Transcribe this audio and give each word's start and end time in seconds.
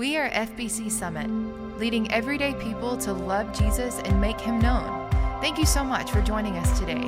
We 0.00 0.16
are 0.16 0.30
FBC 0.30 0.90
Summit, 0.90 1.28
leading 1.78 2.10
everyday 2.10 2.54
people 2.54 2.96
to 2.96 3.12
love 3.12 3.52
Jesus 3.52 3.98
and 3.98 4.18
make 4.18 4.40
him 4.40 4.58
known. 4.58 5.10
Thank 5.42 5.58
you 5.58 5.66
so 5.66 5.84
much 5.84 6.10
for 6.10 6.22
joining 6.22 6.56
us 6.56 6.78
today. 6.78 7.02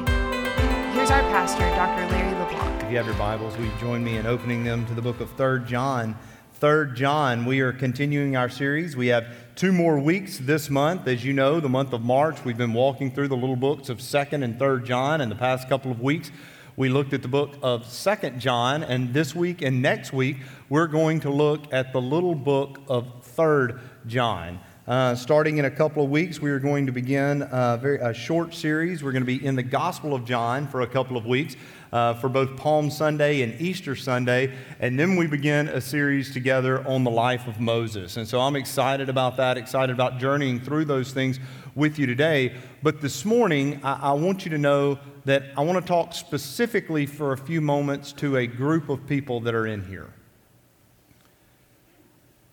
Here's 0.93 1.11
our 1.11 1.23
pastor, 1.23 1.63
Dr. 1.71 2.07
Larry 2.13 2.39
LeBlanc. 2.39 2.83
If 2.83 2.91
you 2.91 2.99
have 2.99 3.07
your 3.07 3.15
Bibles, 3.15 3.59
you 3.59 3.71
join 3.81 4.05
me 4.05 4.19
in 4.19 4.27
opening 4.27 4.63
them 4.63 4.85
to 4.85 4.93
the 4.93 5.01
book 5.01 5.21
of 5.21 5.31
3 5.39 5.65
John? 5.65 6.15
3 6.61 6.93
John, 6.93 7.47
we 7.47 7.61
are 7.61 7.73
continuing 7.73 8.37
our 8.37 8.51
series. 8.51 8.95
We 8.95 9.07
have 9.07 9.25
two 9.55 9.73
more 9.73 9.99
weeks 9.99 10.37
this 10.37 10.69
month. 10.69 11.09
As 11.09 11.25
you 11.25 11.33
know, 11.33 11.61
the 11.61 11.71
month 11.71 11.95
of 11.95 12.03
March, 12.03 12.45
we've 12.45 12.59
been 12.59 12.75
walking 12.75 13.11
through 13.11 13.29
the 13.29 13.39
little 13.39 13.57
books 13.57 13.89
of 13.89 14.01
2nd 14.01 14.45
and 14.45 14.59
3rd 14.59 14.85
John, 14.85 15.23
in 15.23 15.31
the 15.31 15.35
past 15.35 15.67
couple 15.67 15.91
of 15.91 16.03
weeks, 16.03 16.31
we 16.77 16.89
looked 16.89 17.13
at 17.13 17.21
the 17.21 17.29
book 17.29 17.55
of 17.63 17.87
Second 17.87 18.41
John, 18.41 18.83
and 18.83 19.13
this 19.13 19.35
week 19.35 19.61
and 19.61 19.83
next 19.83 20.13
week, 20.13 20.39
we're 20.71 20.87
going 20.87 21.21
to 21.21 21.31
look 21.31 21.73
at 21.73 21.93
the 21.93 22.01
little 22.01 22.35
book 22.35 22.81
of 22.89 23.23
Third 23.23 23.81
John. 24.07 24.59
Uh, 24.89 25.15
starting 25.15 25.59
in 25.59 25.67
a 25.67 25.71
couple 25.71 26.03
of 26.03 26.11
weeks, 26.11 26.41
we 26.41 26.51
are 26.51 26.59
going 26.59 26.87
to 26.87 26.93
begin 26.93 27.43
a, 27.53 27.79
very, 27.81 27.99
a 27.99 28.13
short 28.15 28.55
series. 28.55 29.05
We're 29.05 29.13
going 29.13 29.23
to 29.23 29.27
be 29.27 29.45
in 29.45 29.55
the 29.55 29.63
Gospel 29.63 30.15
of 30.15 30.25
John 30.25 30.67
for 30.67 30.81
a 30.81 30.87
couple 30.87 31.17
of 31.17 31.27
weeks 31.27 31.57
uh, 31.93 32.15
for 32.15 32.29
both 32.29 32.57
Palm 32.57 32.91
Sunday 32.91 33.43
and 33.43 33.61
Easter 33.61 33.95
Sunday. 33.95 34.53
And 34.81 34.99
then 34.99 35.17
we 35.17 35.27
begin 35.27 35.69
a 35.69 35.81
series 35.81 36.33
together 36.33 36.85
on 36.89 37.05
the 37.05 37.11
life 37.11 37.47
of 37.47 37.61
Moses. 37.61 38.17
And 38.17 38.27
so 38.27 38.41
I'm 38.41 38.57
excited 38.57 39.09
about 39.09 39.37
that, 39.37 39.57
excited 39.57 39.93
about 39.93 40.19
journeying 40.19 40.59
through 40.59 40.87
those 40.87 41.13
things 41.13 41.39
with 41.75 41.99
you 41.99 42.07
today. 42.07 42.55
But 42.83 43.01
this 43.01 43.25
morning, 43.25 43.81
I, 43.83 44.11
I 44.11 44.13
want 44.13 44.45
you 44.45 44.51
to 44.51 44.59
know 44.59 44.99
that 45.25 45.45
I 45.57 45.63
want 45.63 45.85
to 45.85 45.87
talk 45.87 46.15
specifically 46.15 47.07
for 47.07 47.33
a 47.33 47.39
few 47.39 47.61
moments 47.61 48.13
to 48.15 48.37
a 48.37 48.47
group 48.47 48.89
of 48.89 49.07
people 49.07 49.41
that 49.41 49.55
are 49.55 49.67
in 49.67 49.87
here. 49.87 50.13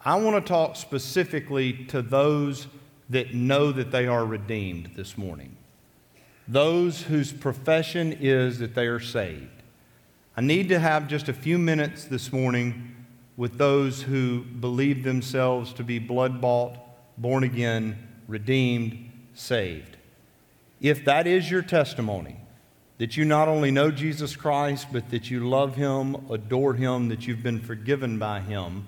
I 0.04 0.16
want 0.16 0.44
to 0.44 0.48
talk 0.48 0.76
specifically 0.76 1.86
to 1.88 2.02
those 2.02 2.68
that 3.10 3.34
know 3.34 3.72
that 3.72 3.92
they 3.92 4.08
are 4.08 4.26
redeemed 4.26 4.92
this 4.96 5.18
morning, 5.18 5.58
those 6.48 7.02
whose 7.02 7.34
profession 7.34 8.18
is 8.22 8.60
that 8.60 8.76
they 8.76 8.88
are 8.88 9.00
saved. 9.00 9.50
I 10.38 10.42
need 10.42 10.70
to 10.70 10.80
have 10.80 11.08
just 11.08 11.28
a 11.28 11.34
few 11.34 11.58
minutes 11.58 12.06
this 12.06 12.32
morning 12.32 12.96
with 13.36 13.58
those 13.58 14.04
who 14.04 14.42
believe 14.42 15.04
themselves 15.04 15.74
to 15.74 15.84
be 15.84 16.00
blood 16.00 16.40
bought, 16.40 16.78
born 17.18 17.44
again, 17.44 18.08
redeemed, 18.28 19.09
saved. 19.40 19.98
If 20.82 21.06
that 21.06 21.28
is 21.28 21.50
your 21.50 21.62
testimony, 21.62 22.38
that 22.98 23.16
you 23.16 23.26
not 23.26 23.48
only 23.48 23.72
know 23.72 23.92
Jesus 23.92 24.36
Christ, 24.36 24.88
but 24.92 25.10
that 25.10 25.32
you 25.32 25.48
love 25.48 25.76
him, 25.76 26.16
adore 26.30 26.74
him, 26.74 27.10
that 27.10 27.26
you've 27.26 27.44
been 27.44 27.62
forgiven 27.62 28.20
by 28.20 28.42
him, 28.42 28.86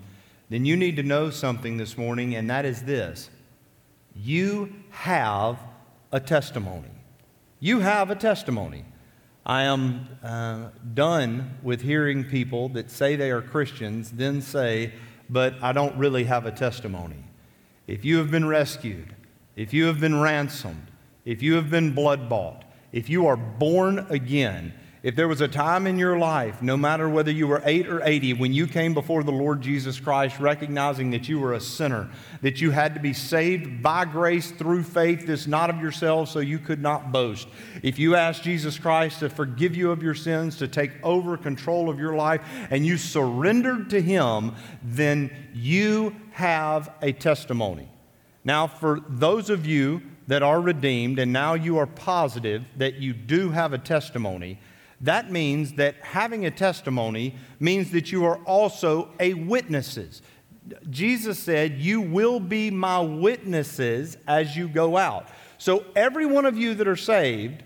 then 0.49 0.65
you 0.65 0.75
need 0.75 0.97
to 0.97 1.03
know 1.03 1.29
something 1.29 1.77
this 1.77 1.97
morning, 1.97 2.35
and 2.35 2.49
that 2.49 2.65
is 2.65 2.83
this 2.83 3.29
you 4.13 4.73
have 4.89 5.57
a 6.11 6.19
testimony. 6.19 6.89
You 7.61 7.79
have 7.79 8.09
a 8.09 8.15
testimony. 8.15 8.83
I 9.45 9.63
am 9.63 10.07
uh, 10.21 10.69
done 10.93 11.57
with 11.63 11.81
hearing 11.81 12.25
people 12.25 12.69
that 12.69 12.91
say 12.91 13.15
they 13.15 13.31
are 13.31 13.41
Christians, 13.41 14.11
then 14.11 14.41
say, 14.41 14.93
but 15.29 15.55
I 15.63 15.71
don't 15.71 15.95
really 15.97 16.25
have 16.25 16.45
a 16.45 16.51
testimony. 16.51 17.23
If 17.87 18.03
you 18.03 18.17
have 18.17 18.29
been 18.29 18.47
rescued, 18.47 19.15
if 19.61 19.75
you 19.75 19.85
have 19.85 19.99
been 19.99 20.19
ransomed, 20.19 20.87
if 21.23 21.43
you 21.43 21.53
have 21.53 21.69
been 21.69 21.93
blood 21.93 22.27
bought, 22.27 22.63
if 22.91 23.11
you 23.11 23.27
are 23.27 23.37
born 23.37 23.99
again, 24.09 24.73
if 25.03 25.15
there 25.15 25.27
was 25.27 25.39
a 25.39 25.47
time 25.47 25.85
in 25.85 25.99
your 25.99 26.17
life, 26.17 26.63
no 26.63 26.75
matter 26.75 27.07
whether 27.07 27.29
you 27.29 27.47
were 27.47 27.61
8 27.63 27.87
or 27.87 28.03
80, 28.03 28.33
when 28.33 28.53
you 28.53 28.65
came 28.65 28.95
before 28.95 29.21
the 29.21 29.31
Lord 29.31 29.61
Jesus 29.61 29.99
Christ, 29.99 30.39
recognizing 30.39 31.11
that 31.11 31.29
you 31.29 31.39
were 31.39 31.53
a 31.53 31.59
sinner, 31.59 32.09
that 32.41 32.59
you 32.59 32.71
had 32.71 32.95
to 32.95 32.99
be 32.99 33.13
saved 33.13 33.83
by 33.83 34.03
grace 34.03 34.49
through 34.49 34.81
faith, 34.81 35.27
this 35.27 35.45
not 35.45 35.69
of 35.69 35.79
yourselves, 35.79 36.31
so 36.31 36.39
you 36.39 36.57
could 36.57 36.81
not 36.81 37.11
boast. 37.11 37.47
If 37.83 37.99
you 37.99 38.15
asked 38.15 38.41
Jesus 38.41 38.79
Christ 38.79 39.19
to 39.19 39.29
forgive 39.29 39.75
you 39.75 39.91
of 39.91 40.01
your 40.01 40.15
sins, 40.15 40.57
to 40.57 40.67
take 40.67 40.91
over 41.03 41.37
control 41.37 41.87
of 41.87 41.99
your 41.99 42.15
life, 42.15 42.41
and 42.71 42.83
you 42.83 42.97
surrendered 42.97 43.91
to 43.91 44.01
Him, 44.01 44.55
then 44.81 45.29
you 45.53 46.15
have 46.31 46.91
a 47.03 47.11
testimony. 47.11 47.91
Now, 48.43 48.67
for 48.67 48.99
those 49.07 49.49
of 49.49 49.65
you 49.65 50.01
that 50.27 50.41
are 50.41 50.59
redeemed, 50.59 51.19
and 51.19 51.31
now 51.31 51.53
you 51.53 51.77
are 51.77 51.85
positive 51.85 52.63
that 52.77 52.95
you 52.95 53.13
do 53.13 53.51
have 53.51 53.73
a 53.73 53.77
testimony, 53.77 54.59
that 55.01 55.31
means 55.31 55.73
that 55.73 55.95
having 56.01 56.45
a 56.45 56.51
testimony 56.51 57.35
means 57.59 57.91
that 57.91 58.11
you 58.11 58.25
are 58.25 58.37
also 58.45 59.09
a 59.19 59.33
witnesses. 59.33 60.21
Jesus 60.89 61.39
said, 61.39 61.79
You 61.79 62.01
will 62.01 62.39
be 62.39 62.69
my 62.69 62.99
witnesses 62.99 64.17
as 64.27 64.55
you 64.55 64.67
go 64.67 64.97
out. 64.97 65.27
So, 65.57 65.85
every 65.95 66.25
one 66.25 66.45
of 66.45 66.57
you 66.57 66.75
that 66.75 66.87
are 66.87 66.95
saved 66.95 67.63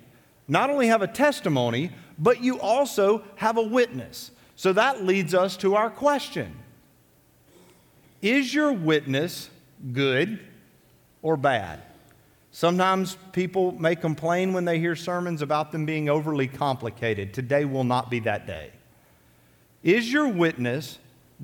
not 0.47 0.69
only 0.69 0.87
have 0.87 1.01
a 1.01 1.07
testimony, 1.07 1.91
but 2.17 2.41
you 2.41 2.59
also 2.59 3.23
have 3.35 3.57
a 3.57 3.63
witness. 3.63 4.31
So, 4.55 4.71
that 4.73 5.03
leads 5.03 5.33
us 5.33 5.57
to 5.57 5.75
our 5.75 5.89
question 5.89 6.55
Is 8.21 8.53
your 8.53 8.71
witness 8.71 9.49
good 9.91 10.39
or 11.25 11.35
bad? 11.35 11.81
Sometimes 12.51 13.17
people 13.31 13.71
may 13.71 13.95
complain 13.95 14.53
when 14.53 14.63
they 14.63 14.77
hear 14.77 14.95
sermons 14.95 15.41
about 15.41 15.71
them 15.71 15.83
being 15.83 16.07
overly 16.07 16.47
complicated. 16.47 17.33
Today 17.33 17.65
will 17.65 17.83
not 17.83 18.11
be 18.11 18.19
that 18.19 18.45
day. 18.45 18.69
Is 19.81 20.13
your 20.13 20.27
witness 20.27 20.99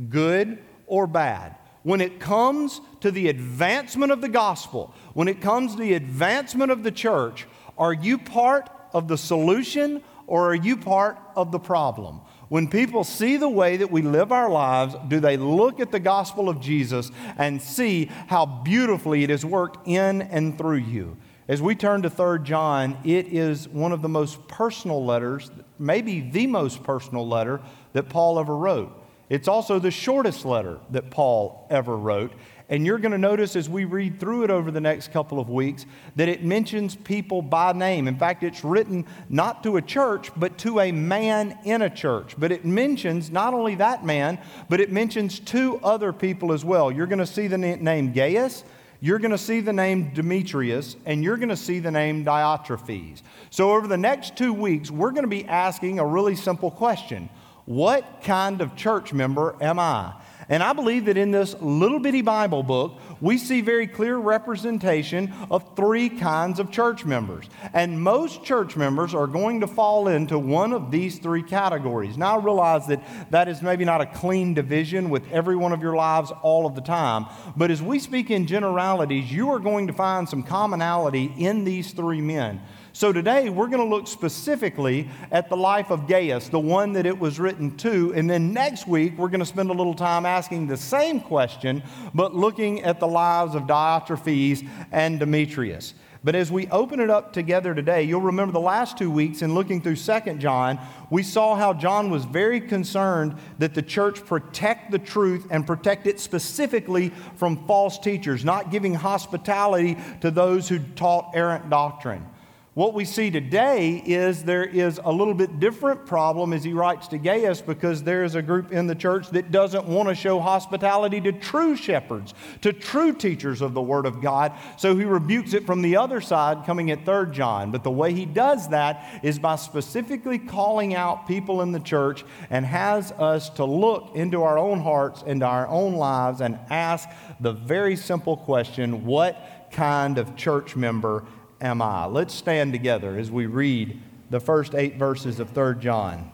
good 0.10 0.60
or 0.86 1.08
bad? 1.08 1.56
When 1.82 2.00
it 2.00 2.20
comes 2.20 2.80
to 3.00 3.10
the 3.10 3.28
advancement 3.28 4.12
of 4.12 4.22
the 4.22 4.30
gospel, 4.30 4.94
when 5.16 5.28
it 5.28 5.42
comes 5.42 5.74
to 5.74 5.82
the 5.82 5.96
advancement 5.96 6.72
of 6.72 6.84
the 6.84 6.92
church, 6.92 7.48
are 7.76 7.92
you 7.92 8.20
part 8.20 8.70
of 8.94 9.08
the 9.08 9.18
solution 9.18 10.04
or 10.28 10.52
are 10.52 10.56
you 10.56 10.78
part 10.78 11.18
of 11.36 11.52
the 11.52 11.60
problem? 11.60 12.22
When 12.52 12.68
people 12.68 13.06
see 13.06 13.38
the 13.38 13.48
way 13.48 13.78
that 13.78 13.92
we 13.92 14.02
live 14.02 14.34
our 14.34 14.50
lives, 14.50 14.94
do 15.08 15.22
they 15.22 15.38
look 15.38 15.80
at 15.80 15.90
the 15.90 16.02
gospel 16.02 16.50
of 16.50 16.60
Jesus 16.60 17.10
and 17.38 17.62
see 17.62 18.12
how 18.28 18.46
beautifully 18.46 19.24
it 19.24 19.30
has 19.30 19.46
worked 19.46 19.88
in 19.88 20.22
and 20.24 20.58
through 20.58 20.80
you? 20.80 21.16
As 21.48 21.62
we 21.62 21.76
turn 21.76 22.02
to 22.02 22.10
3 22.10 22.40
John, 22.44 22.98
it 23.06 23.28
is 23.28 23.70
one 23.70 23.94
of 23.94 24.02
the 24.02 24.10
most 24.10 24.50
personal 24.50 25.06
letters, 25.06 25.50
maybe 25.80 26.20
the 26.20 26.46
most 26.46 26.84
personal 26.84 27.26
letter 27.26 27.62
that 27.94 28.10
Paul 28.10 28.38
ever 28.38 28.58
wrote. 28.58 29.02
It's 29.30 29.48
also 29.48 29.80
the 29.80 29.90
shortest 29.90 30.44
letter 30.44 30.80
that 30.90 31.10
Paul 31.10 31.66
ever 31.70 31.96
wrote. 31.96 32.34
And 32.72 32.86
you're 32.86 33.00
going 33.00 33.12
to 33.12 33.18
notice 33.18 33.58
as 33.58 33.70
we 33.70 33.84
read 33.84 34.18
through 34.18 34.46
it 34.46 34.50
over 34.50 34.72
the 34.72 34.80
next 34.80 35.12
couple 35.12 35.42
of 35.42 35.50
weeks 35.50 35.86
that 36.16 36.30
it 36.30 36.42
mentions 36.42 36.96
people 36.96 37.42
by 37.42 37.74
name. 37.74 38.08
In 38.08 38.18
fact, 38.18 38.44
it's 38.44 38.64
written 38.64 39.06
not 39.28 39.62
to 39.64 39.76
a 39.76 39.82
church, 39.82 40.32
but 40.38 40.58
to 40.60 40.80
a 40.80 40.94
man 40.94 41.60
in 41.66 41.82
a 41.82 41.90
church. 41.90 42.34
But 42.38 42.54
it 42.54 42.64
mentions 42.64 43.30
not 43.30 43.54
only 43.54 43.76
that 43.76 44.06
man, 44.06 44.40
but 44.70 44.80
it 44.80 44.90
mentions 44.90 45.38
two 45.38 45.82
other 45.84 46.14
people 46.14 46.54
as 46.54 46.64
well. 46.64 46.90
You're 46.90 47.08
going 47.08 47.20
to 47.20 47.26
see 47.26 47.48
the 47.48 47.58
name 47.58 48.14
Gaius. 48.14 48.64
You're 49.02 49.20
going 49.20 49.32
to 49.32 49.38
see 49.38 49.60
the 49.60 49.74
name 49.74 50.14
Demetrius, 50.14 50.96
and 51.06 51.24
you're 51.24 51.38
going 51.38 51.50
to 51.50 51.58
see 51.58 51.80
the 51.80 51.92
name 51.92 52.24
Diotrephes. 52.24 53.24
So, 53.50 53.72
over 53.74 53.88
the 53.88 53.98
next 53.98 54.38
two 54.38 54.54
weeks, 54.54 54.92
we're 54.92 55.10
going 55.10 55.24
to 55.24 55.28
be 55.28 55.44
asking 55.46 55.98
a 55.98 56.06
really 56.06 56.36
simple 56.36 56.70
question 56.70 57.28
What 57.66 58.22
kind 58.24 58.62
of 58.62 58.76
church 58.76 59.12
member 59.12 59.58
am 59.60 59.80
I? 59.80 60.14
And 60.52 60.62
I 60.62 60.74
believe 60.74 61.06
that 61.06 61.16
in 61.16 61.32
this 61.32 61.56
little 61.62 61.98
bitty 61.98 62.22
Bible 62.22 62.62
book, 62.62 63.00
we 63.22 63.38
see 63.38 63.62
very 63.62 63.88
clear 63.88 64.18
representation 64.18 65.32
of 65.50 65.78
three 65.78 66.10
kinds 66.10 66.60
of 66.60 66.70
church 66.72 67.06
members. 67.06 67.50
And 67.74 68.02
most 68.02 68.44
church 68.44 68.76
members 68.76 69.16
are 69.16 69.28
going 69.28 69.62
to 69.62 69.68
fall 69.68 70.10
into 70.10 70.38
one 70.38 70.74
of 70.74 70.92
these 70.92 71.20
three 71.20 71.42
categories. 71.42 72.18
Now, 72.18 72.38
I 72.38 72.44
realize 72.44 72.86
that 72.88 73.02
that 73.32 73.48
is 73.48 73.62
maybe 73.62 73.86
not 73.86 74.02
a 74.02 74.06
clean 74.06 74.54
division 74.54 75.10
with 75.10 75.24
every 75.32 75.56
one 75.56 75.72
of 75.72 75.82
your 75.82 75.96
lives 75.96 76.34
all 76.42 76.66
of 76.66 76.76
the 76.76 76.82
time, 76.82 77.28
but 77.56 77.72
as 77.72 77.82
we 77.82 77.98
speak 77.98 78.30
in 78.30 78.46
generalities, 78.46 79.32
you 79.32 79.52
are 79.52 79.60
going 79.60 79.88
to 79.88 79.94
find 79.94 80.28
some 80.28 80.44
commonality 80.44 81.34
in 81.38 81.64
these 81.64 81.94
three 81.94 82.20
men. 82.20 82.62
So 82.94 83.14
today 83.14 83.50
we're 83.50 83.68
going 83.68 83.80
to 83.80 83.96
look 83.96 84.06
specifically 84.06 85.08
at 85.32 85.48
the 85.48 85.56
life 85.56 85.92
of 85.92 86.08
Gaius, 86.08 86.50
the 86.50 86.60
one 86.60 86.92
that 86.94 87.06
it 87.06 87.18
was 87.18 87.40
written 87.40 87.78
to. 87.78 88.14
And 88.14 88.30
then 88.30 88.52
next 88.52 88.86
week 88.86 89.18
we're 89.18 89.30
going 89.30 89.40
to 89.40 89.46
spend 89.46 89.70
a 89.70 89.74
little 89.74 89.94
time 89.94 90.26
asking 90.26 90.68
the 90.68 90.76
same 90.76 91.22
question, 91.22 91.84
but 92.14 92.36
looking 92.36 92.84
at 92.84 93.00
the 93.00 93.08
lives 93.08 93.56
of 93.56 93.64
Diotrephes 93.64 94.68
and 94.92 95.22
Demetrius. 95.22 95.94
But 96.24 96.36
as 96.36 96.52
we 96.52 96.68
open 96.68 97.00
it 97.00 97.10
up 97.10 97.32
together 97.32 97.74
today, 97.74 98.04
you'll 98.04 98.22
remember 98.22 98.52
the 98.52 98.60
last 98.60 98.98
two 98.98 99.10
weeks 99.10 99.42
in 99.42 99.56
looking 99.56 99.82
through 99.82 99.96
Second 99.96 100.42
John, 100.42 100.78
we 101.10 101.24
saw 101.24 101.56
how 101.56 101.74
John 101.74 102.12
was 102.12 102.26
very 102.26 102.60
concerned 102.60 103.38
that 103.58 103.74
the 103.74 103.82
church 103.82 104.24
protect 104.26 104.92
the 104.92 105.00
truth 105.00 105.48
and 105.50 105.66
protect 105.66 106.08
it 106.08 106.20
specifically 106.20 107.14
from 107.38 107.66
false 107.66 107.98
teachers, 107.98 108.44
not 108.44 108.70
giving 108.70 108.94
hospitality 108.94 109.98
to 110.20 110.30
those 110.30 110.68
who 110.68 110.80
taught 110.80 111.32
errant 111.34 111.70
doctrine. 111.70 112.26
What 112.74 112.94
we 112.94 113.04
see 113.04 113.30
today 113.30 114.02
is 114.06 114.46
there 114.46 114.64
is 114.64 114.98
a 115.04 115.12
little 115.12 115.34
bit 115.34 115.60
different 115.60 116.06
problem 116.06 116.54
as 116.54 116.64
he 116.64 116.72
writes 116.72 117.10
to 117.10 117.18
Gaius 117.18 117.60
because 117.60 118.02
there 118.02 118.24
is 118.24 118.36
a 118.36 118.42
group 118.42 118.72
in 118.72 118.88
the 118.88 118.96
church 118.96 119.28
that 119.32 119.52
doesn't 119.52 119.88
want 119.88 120.08
to 120.08 120.16
show 120.16 120.40
hospitality 120.40 121.20
to 121.20 121.34
true 121.34 121.76
shepherds, 121.76 122.34
to 122.62 122.72
true 122.72 123.12
teachers 123.12 123.60
of 123.60 123.74
the 123.74 123.82
Word 123.82 124.06
of 124.06 124.22
God. 124.22 124.54
So 124.78 124.96
he 124.96 125.04
rebukes 125.04 125.54
it 125.54 125.66
from 125.66 125.82
the 125.82 125.98
other 125.98 126.22
side, 126.22 126.66
coming 126.66 126.92
at 126.92 127.04
3 127.04 127.34
John. 127.34 127.72
But 127.72 127.84
the 127.84 127.92
way 127.92 128.14
he 128.14 128.26
does 128.26 128.70
that 128.70 129.20
is 129.22 129.38
by 129.38 129.58
specifically 129.58 130.40
calling 130.40 130.96
out 130.96 131.28
people 131.28 131.62
in 131.64 131.74
the 131.74 131.80
church 131.82 132.24
and 132.50 132.66
has 132.66 133.12
us 133.12 133.50
to 133.50 133.66
look 133.66 134.16
into 134.16 134.44
our 134.44 134.58
own 134.58 134.80
hearts, 134.80 135.24
into 135.24 135.46
our 135.46 135.68
own 135.68 135.96
lives, 135.96 136.40
and 136.40 136.58
ask 136.70 137.10
the 137.42 137.52
very 137.52 137.98
simple 137.98 138.38
question 138.38 139.06
what 139.06 139.68
kind 139.74 140.18
of 140.18 140.38
church 140.38 140.78
member 140.78 141.26
am 141.62 141.82
I? 141.82 142.06
Let's 142.06 142.34
stand 142.34 142.74
together 142.74 143.18
as 143.18 143.32
we 143.32 143.46
read 143.46 144.00
the 144.30 144.40
first 144.40 144.76
eight 144.76 144.96
verses 144.96 145.40
of 145.40 145.52
3 145.52 145.76
John. 145.80 146.32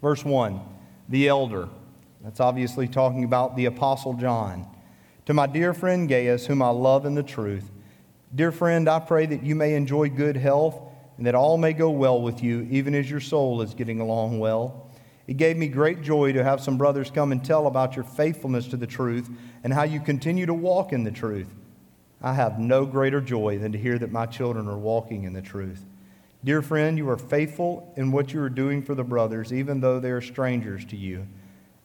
Verse 0.00 0.24
1 0.24 0.60
The 1.08 1.28
elder. 1.28 1.68
That's 2.22 2.40
obviously 2.40 2.86
talking 2.86 3.24
about 3.24 3.56
the 3.56 3.64
Apostle 3.64 4.14
John. 4.14 4.66
To 5.26 5.34
my 5.34 5.46
dear 5.46 5.74
friend 5.74 6.08
Gaius, 6.08 6.46
whom 6.46 6.62
I 6.62 6.68
love 6.68 7.06
in 7.06 7.14
the 7.14 7.22
truth, 7.22 7.70
dear 8.34 8.52
friend, 8.52 8.88
I 8.88 9.00
pray 9.00 9.26
that 9.26 9.42
you 9.42 9.54
may 9.54 9.74
enjoy 9.74 10.08
good 10.08 10.36
health 10.36 10.80
and 11.16 11.26
that 11.26 11.34
all 11.34 11.58
may 11.58 11.72
go 11.72 11.90
well 11.90 12.20
with 12.20 12.42
you, 12.42 12.66
even 12.70 12.94
as 12.94 13.10
your 13.10 13.20
soul 13.20 13.62
is 13.62 13.74
getting 13.74 14.00
along 14.00 14.38
well. 14.38 14.90
It 15.26 15.36
gave 15.36 15.56
me 15.56 15.68
great 15.68 16.02
joy 16.02 16.32
to 16.32 16.42
have 16.42 16.60
some 16.60 16.76
brothers 16.76 17.10
come 17.10 17.32
and 17.32 17.44
tell 17.44 17.66
about 17.66 17.94
your 17.94 18.04
faithfulness 18.04 18.66
to 18.68 18.76
the 18.76 18.86
truth 18.86 19.30
and 19.62 19.72
how 19.72 19.84
you 19.84 20.00
continue 20.00 20.46
to 20.46 20.54
walk 20.54 20.92
in 20.92 21.04
the 21.04 21.10
truth. 21.10 21.48
I 22.22 22.34
have 22.34 22.60
no 22.60 22.86
greater 22.86 23.20
joy 23.20 23.58
than 23.58 23.72
to 23.72 23.78
hear 23.78 23.98
that 23.98 24.12
my 24.12 24.26
children 24.26 24.68
are 24.68 24.78
walking 24.78 25.24
in 25.24 25.32
the 25.32 25.42
truth. 25.42 25.84
Dear 26.44 26.62
friend, 26.62 26.96
you 26.96 27.08
are 27.08 27.18
faithful 27.18 27.92
in 27.96 28.12
what 28.12 28.32
you 28.32 28.40
are 28.42 28.48
doing 28.48 28.82
for 28.82 28.94
the 28.94 29.02
brothers, 29.02 29.52
even 29.52 29.80
though 29.80 29.98
they 29.98 30.10
are 30.10 30.20
strangers 30.20 30.84
to 30.86 30.96
you. 30.96 31.26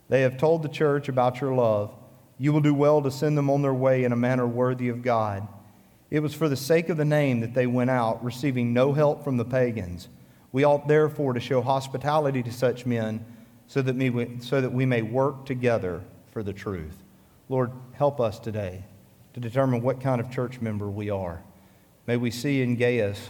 They 0.10 0.22
have 0.22 0.38
told 0.38 0.62
the 0.62 0.69
church 0.69 1.10
about 1.10 1.42
your 1.42 1.54
love. 1.54 1.95
You 2.38 2.54
will 2.54 2.62
do 2.62 2.74
well 2.74 3.01
to 3.01 3.10
send 3.10 3.36
them 3.36 3.50
on 3.50 3.63
their 3.63 3.74
way 3.74 4.04
in 4.04 4.12
a 4.12 4.16
manner 4.16 4.45
worthy 4.45 4.89
of 4.89 5.01
God. 5.01 5.48
It 6.12 6.19
was 6.19 6.36
for 6.36 6.48
the 6.48 6.56
sake 6.56 6.90
of 6.90 6.98
the 6.98 7.06
name 7.06 7.40
that 7.42 7.56
they 7.56 7.68
went 7.68 7.90
out, 7.90 8.24
receiving 8.24 8.74
no 8.74 8.94
help 8.94 9.24
from 9.24 9.38
the 9.38 9.45
pagans. 9.45 10.07
We 10.51 10.63
ought 10.63 10.88
therefore 10.88 11.33
to 11.33 11.40
show 11.40 11.62
hospitality 11.62 12.44
to 12.44 12.51
such 12.51 12.86
men 12.86 13.25
so 13.68 13.81
that, 13.81 13.95
we, 13.95 14.38
so 14.40 14.62
that 14.62 14.72
we 14.72 14.86
may 14.86 15.01
work 15.01 15.45
together 15.45 16.04
for 16.31 16.44
the 16.44 16.54
truth. 16.54 17.04
Lord, 17.50 17.72
help 17.94 18.22
us 18.22 18.40
today 18.40 18.83
to 19.38 19.42
determine 19.42 19.84
what 19.84 20.01
kind 20.01 20.19
of 20.19 20.31
church 20.31 20.62
member 20.62 20.89
we 20.89 21.12
are. 21.12 21.44
May 22.07 22.18
we 22.18 22.31
see 22.31 22.63
in 22.63 22.75
Gaius 22.75 23.30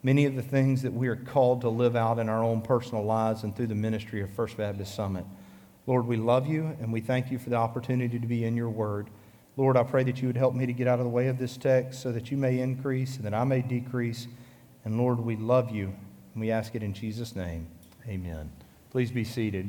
many 0.00 0.24
of 0.24 0.36
the 0.36 0.44
things 0.44 0.82
that 0.82 0.92
we 0.92 1.08
are 1.08 1.16
called 1.16 1.62
to 1.62 1.68
live 1.68 1.96
out 1.96 2.20
in 2.20 2.28
our 2.28 2.40
own 2.40 2.62
personal 2.62 3.04
lives 3.04 3.42
and 3.42 3.56
through 3.56 3.66
the 3.66 3.74
ministry 3.74 4.22
of 4.22 4.30
First 4.30 4.56
Baptist 4.56 4.94
Summit. 4.94 5.24
Lord, 5.88 6.06
we 6.06 6.16
love 6.16 6.46
you 6.46 6.76
and 6.80 6.92
we 6.92 7.00
thank 7.00 7.32
you 7.32 7.38
for 7.40 7.50
the 7.50 7.56
opportunity 7.56 8.16
to 8.16 8.26
be 8.28 8.44
in 8.44 8.54
your 8.54 8.70
word. 8.70 9.10
Lord, 9.56 9.76
I 9.76 9.82
pray 9.82 10.04
that 10.04 10.22
you 10.22 10.28
would 10.28 10.36
help 10.36 10.54
me 10.54 10.66
to 10.66 10.72
get 10.72 10.86
out 10.86 11.00
of 11.00 11.04
the 11.04 11.10
way 11.10 11.26
of 11.26 11.36
this 11.36 11.56
text 11.56 12.00
so 12.00 12.12
that 12.12 12.30
you 12.30 12.36
may 12.36 12.60
increase 12.60 13.16
and 13.16 13.24
that 13.24 13.34
I 13.34 13.42
may 13.42 13.60
decrease. 13.60 14.28
And 14.84 14.98
Lord, 14.98 15.18
we 15.18 15.34
love 15.34 15.72
you 15.72 15.86
and 16.32 16.40
we 16.40 16.52
ask 16.52 16.76
it 16.76 16.84
in 16.84 16.94
Jesus' 16.94 17.34
name. 17.34 17.66
Amen. 18.06 18.52
Please 18.92 19.10
be 19.10 19.24
seated. 19.24 19.68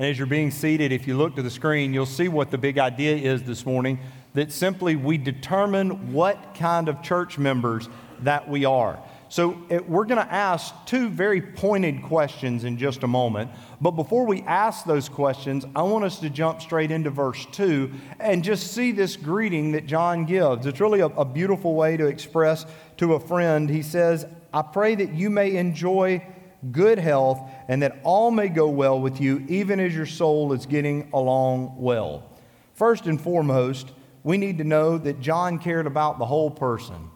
And 0.00 0.08
as 0.08 0.18
you're 0.18 0.26
being 0.26 0.50
seated, 0.50 0.90
if 0.90 1.06
you 1.06 1.16
look 1.16 1.36
to 1.36 1.42
the 1.42 1.50
screen, 1.50 1.94
you'll 1.94 2.06
see 2.06 2.26
what 2.26 2.50
the 2.50 2.58
big 2.58 2.80
idea 2.80 3.14
is 3.14 3.44
this 3.44 3.64
morning 3.64 4.00
that 4.34 4.52
simply 4.52 4.96
we 4.96 5.16
determine 5.16 6.12
what 6.12 6.54
kind 6.54 6.88
of 6.88 7.02
church 7.02 7.38
members 7.38 7.88
that 8.20 8.48
we 8.48 8.64
are. 8.64 8.98
So 9.28 9.62
it, 9.68 9.88
we're 9.88 10.04
going 10.04 10.24
to 10.24 10.32
ask 10.32 10.72
two 10.86 11.08
very 11.08 11.40
pointed 11.40 12.02
questions 12.04 12.62
in 12.62 12.78
just 12.78 13.02
a 13.02 13.08
moment. 13.08 13.50
But 13.80 13.92
before 13.92 14.26
we 14.26 14.42
ask 14.42 14.84
those 14.84 15.08
questions, 15.08 15.64
I 15.74 15.82
want 15.82 16.04
us 16.04 16.20
to 16.20 16.30
jump 16.30 16.62
straight 16.62 16.90
into 16.90 17.10
verse 17.10 17.44
2 17.46 17.90
and 18.20 18.44
just 18.44 18.72
see 18.72 18.92
this 18.92 19.16
greeting 19.16 19.72
that 19.72 19.86
John 19.86 20.24
gives. 20.24 20.66
It's 20.66 20.80
really 20.80 21.00
a, 21.00 21.06
a 21.06 21.24
beautiful 21.24 21.74
way 21.74 21.96
to 21.96 22.06
express 22.06 22.64
to 22.98 23.14
a 23.14 23.20
friend. 23.20 23.68
He 23.68 23.82
says, 23.82 24.24
I 24.52 24.62
pray 24.62 24.94
that 24.94 25.12
you 25.14 25.30
may 25.30 25.56
enjoy 25.56 26.24
good 26.70 26.98
health 26.98 27.40
and 27.66 27.82
that 27.82 27.98
all 28.04 28.30
may 28.30 28.48
go 28.48 28.68
well 28.68 29.00
with 29.00 29.20
you, 29.20 29.44
even 29.48 29.80
as 29.80 29.94
your 29.94 30.06
soul 30.06 30.52
is 30.52 30.66
getting 30.66 31.10
along 31.12 31.74
well. 31.76 32.30
First 32.74 33.06
and 33.06 33.20
foremost, 33.20 33.90
we 34.24 34.38
need 34.38 34.58
to 34.58 34.64
know 34.64 34.98
that 34.98 35.20
John 35.20 35.60
cared 35.60 35.86
about 35.86 36.18
the 36.18 36.26
whole 36.26 36.50
person. 36.50 37.10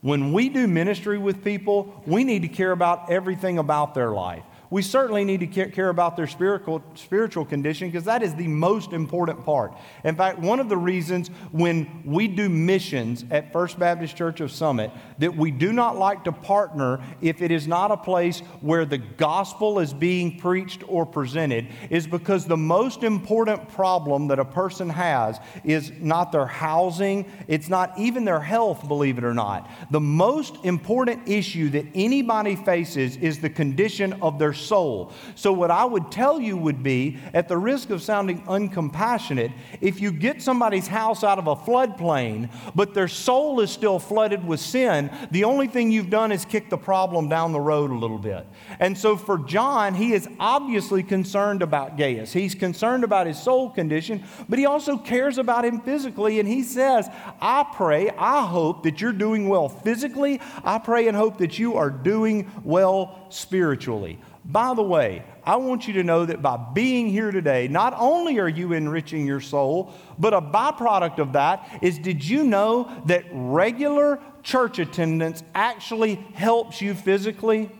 When 0.00 0.32
we 0.32 0.48
do 0.48 0.66
ministry 0.66 1.18
with 1.18 1.44
people, 1.44 2.02
we 2.06 2.24
need 2.24 2.42
to 2.42 2.48
care 2.48 2.72
about 2.72 3.10
everything 3.10 3.58
about 3.58 3.94
their 3.94 4.10
life 4.10 4.44
we 4.70 4.82
certainly 4.82 5.24
need 5.24 5.40
to 5.40 5.68
care 5.68 5.88
about 5.88 6.16
their 6.16 6.28
spiritual, 6.28 6.82
spiritual 6.94 7.44
condition 7.44 7.88
because 7.88 8.04
that 8.04 8.22
is 8.22 8.34
the 8.36 8.46
most 8.46 8.92
important 8.92 9.44
part. 9.44 9.74
In 10.04 10.14
fact, 10.14 10.38
one 10.38 10.60
of 10.60 10.68
the 10.68 10.76
reasons 10.76 11.28
when 11.50 12.02
we 12.04 12.28
do 12.28 12.48
missions 12.48 13.24
at 13.32 13.52
First 13.52 13.80
Baptist 13.80 14.16
Church 14.16 14.40
of 14.40 14.52
Summit 14.52 14.92
that 15.18 15.36
we 15.36 15.50
do 15.50 15.72
not 15.72 15.98
like 15.98 16.22
to 16.24 16.32
partner 16.32 17.00
if 17.20 17.42
it 17.42 17.50
is 17.50 17.66
not 17.66 17.90
a 17.90 17.96
place 17.96 18.40
where 18.60 18.84
the 18.84 18.98
gospel 18.98 19.80
is 19.80 19.92
being 19.92 20.38
preached 20.38 20.84
or 20.86 21.04
presented 21.04 21.66
is 21.90 22.06
because 22.06 22.46
the 22.46 22.56
most 22.56 23.02
important 23.02 23.68
problem 23.70 24.28
that 24.28 24.38
a 24.38 24.44
person 24.44 24.88
has 24.88 25.40
is 25.64 25.90
not 25.98 26.30
their 26.30 26.46
housing, 26.46 27.30
it's 27.48 27.68
not 27.68 27.92
even 27.98 28.24
their 28.24 28.40
health, 28.40 28.86
believe 28.86 29.18
it 29.18 29.24
or 29.24 29.34
not. 29.34 29.68
The 29.90 30.00
most 30.00 30.58
important 30.62 31.28
issue 31.28 31.70
that 31.70 31.86
anybody 31.94 32.54
faces 32.54 33.16
is 33.16 33.40
the 33.40 33.50
condition 33.50 34.12
of 34.22 34.38
their 34.38 34.54
soul. 34.60 35.12
So, 35.34 35.52
what 35.52 35.70
I 35.70 35.84
would 35.84 36.10
tell 36.10 36.40
you 36.40 36.56
would 36.56 36.82
be, 36.82 37.18
at 37.34 37.48
the 37.48 37.56
risk 37.56 37.90
of 37.90 38.02
sounding 38.02 38.42
uncompassionate, 38.42 39.52
if 39.80 40.00
you 40.00 40.12
get 40.12 40.42
somebody's 40.42 40.86
house 40.86 41.24
out 41.24 41.38
of 41.38 41.46
a 41.46 41.56
floodplain, 41.56 42.50
but 42.74 42.94
their 42.94 43.08
soul 43.08 43.60
is 43.60 43.70
still 43.70 43.98
flooded 43.98 44.46
with 44.46 44.60
sin, 44.60 45.10
the 45.30 45.44
only 45.44 45.66
thing 45.66 45.90
you've 45.90 46.10
done 46.10 46.32
is 46.32 46.44
kick 46.44 46.70
the 46.70 46.78
problem 46.78 47.28
down 47.28 47.52
the 47.52 47.60
road 47.60 47.90
a 47.90 47.94
little 47.94 48.18
bit. 48.18 48.46
And 48.78 48.96
so, 48.96 49.16
for 49.16 49.38
John, 49.38 49.94
he 49.94 50.12
is 50.12 50.28
obviously 50.38 51.02
concerned 51.02 51.62
about 51.62 51.96
Gaius. 51.96 52.32
He's 52.32 52.54
concerned 52.54 53.04
about 53.04 53.26
his 53.26 53.40
soul 53.40 53.70
condition, 53.70 54.22
but 54.48 54.58
he 54.58 54.66
also 54.66 54.96
cares 54.96 55.38
about 55.38 55.64
him 55.64 55.80
physically. 55.80 56.40
And 56.40 56.48
he 56.48 56.62
says, 56.62 57.08
I 57.40 57.66
pray, 57.74 58.10
I 58.10 58.46
hope 58.46 58.82
that 58.84 59.00
you're 59.00 59.12
doing 59.12 59.48
well 59.48 59.68
physically. 59.68 60.40
I 60.64 60.78
pray 60.78 61.08
and 61.08 61.16
hope 61.16 61.38
that 61.38 61.58
you 61.58 61.76
are 61.76 61.90
doing 61.90 62.50
well 62.64 63.26
spiritually. 63.30 64.18
By 64.50 64.74
the 64.74 64.82
way, 64.82 65.22
I 65.44 65.56
want 65.56 65.86
you 65.86 65.94
to 65.94 66.02
know 66.02 66.26
that 66.26 66.42
by 66.42 66.56
being 66.56 67.08
here 67.08 67.30
today, 67.30 67.68
not 67.68 67.94
only 67.96 68.40
are 68.40 68.48
you 68.48 68.72
enriching 68.72 69.24
your 69.24 69.40
soul, 69.40 69.94
but 70.18 70.34
a 70.34 70.40
byproduct 70.40 71.18
of 71.18 71.34
that 71.34 71.78
is 71.82 71.98
did 71.98 72.24
you 72.24 72.42
know 72.42 72.90
that 73.06 73.24
regular 73.30 74.18
church 74.42 74.80
attendance 74.80 75.44
actually 75.54 76.16
helps 76.34 76.80
you 76.80 76.94
physically? 76.94 77.70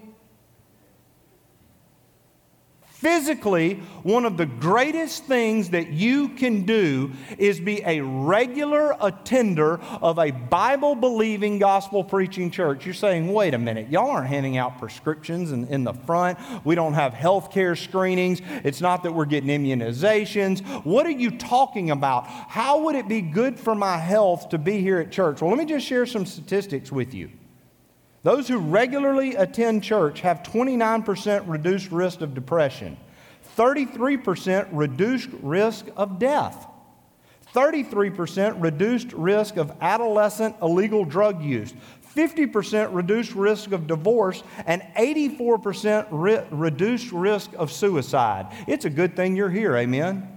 Physically, 3.01 3.77
one 4.03 4.27
of 4.27 4.37
the 4.37 4.45
greatest 4.45 5.25
things 5.25 5.71
that 5.71 5.89
you 5.89 6.29
can 6.29 6.67
do 6.67 7.13
is 7.39 7.59
be 7.59 7.83
a 7.87 8.03
regular 8.03 8.95
attender 9.01 9.81
of 10.03 10.19
a 10.19 10.31
Bible 10.31 10.95
believing, 10.95 11.59
gospel 11.59 12.05
preaching 12.05 12.51
church. 12.51 12.85
You're 12.85 12.93
saying, 12.93 13.33
wait 13.33 13.55
a 13.55 13.59
minute, 13.59 13.89
y'all 13.89 14.11
aren't 14.11 14.27
handing 14.27 14.59
out 14.59 14.79
prescriptions 14.79 15.51
in, 15.51 15.67
in 15.69 15.83
the 15.83 15.95
front. 15.95 16.39
We 16.63 16.75
don't 16.75 16.93
have 16.93 17.15
health 17.15 17.51
care 17.51 17.75
screenings. 17.75 18.43
It's 18.65 18.83
not 18.83 19.03
that 19.05 19.15
we're 19.15 19.25
getting 19.25 19.49
immunizations. 19.49 20.61
What 20.85 21.07
are 21.07 21.11
you 21.11 21.31
talking 21.31 21.91
about? 21.91 22.27
How 22.27 22.83
would 22.83 22.97
it 22.97 23.09
be 23.09 23.23
good 23.23 23.59
for 23.59 23.75
my 23.75 23.97
health 23.97 24.51
to 24.51 24.59
be 24.59 24.83
here 24.83 24.99
at 24.99 25.11
church? 25.11 25.41
Well, 25.41 25.49
let 25.49 25.59
me 25.59 25.65
just 25.65 25.87
share 25.87 26.05
some 26.05 26.27
statistics 26.27 26.93
with 26.93 27.15
you. 27.15 27.31
Those 28.23 28.49
who 28.49 28.59
regularly 28.59 29.35
attend 29.35 29.83
church 29.83 30.21
have 30.21 30.43
29% 30.43 31.45
reduced 31.47 31.91
risk 31.91 32.21
of 32.21 32.35
depression, 32.35 32.99
33% 33.57 34.69
reduced 34.73 35.31
risk 35.41 35.87
of 35.97 36.19
death, 36.19 36.67
33% 37.55 38.63
reduced 38.63 39.13
risk 39.13 39.57
of 39.57 39.73
adolescent 39.81 40.55
illegal 40.61 41.05
drug 41.05 41.43
use, 41.43 41.73
50% 42.15 42.93
reduced 42.93 43.35
risk 43.35 43.73
of 43.73 43.87
divorce, 43.87 44.43
and 44.67 44.83
84% 44.97 46.07
re- 46.11 46.45
reduced 46.51 47.13
risk 47.13 47.53
of 47.57 47.73
suicide. 47.73 48.53
It's 48.67 48.85
a 48.85 48.91
good 48.91 49.17
thing 49.17 49.35
you're 49.35 49.51
here, 49.51 49.77
amen? 49.77 50.29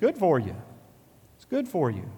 Good 0.00 0.16
for 0.16 0.38
you. 0.38 0.56
It's 1.36 1.44
good 1.44 1.68
for 1.68 1.90
you. 1.90 2.08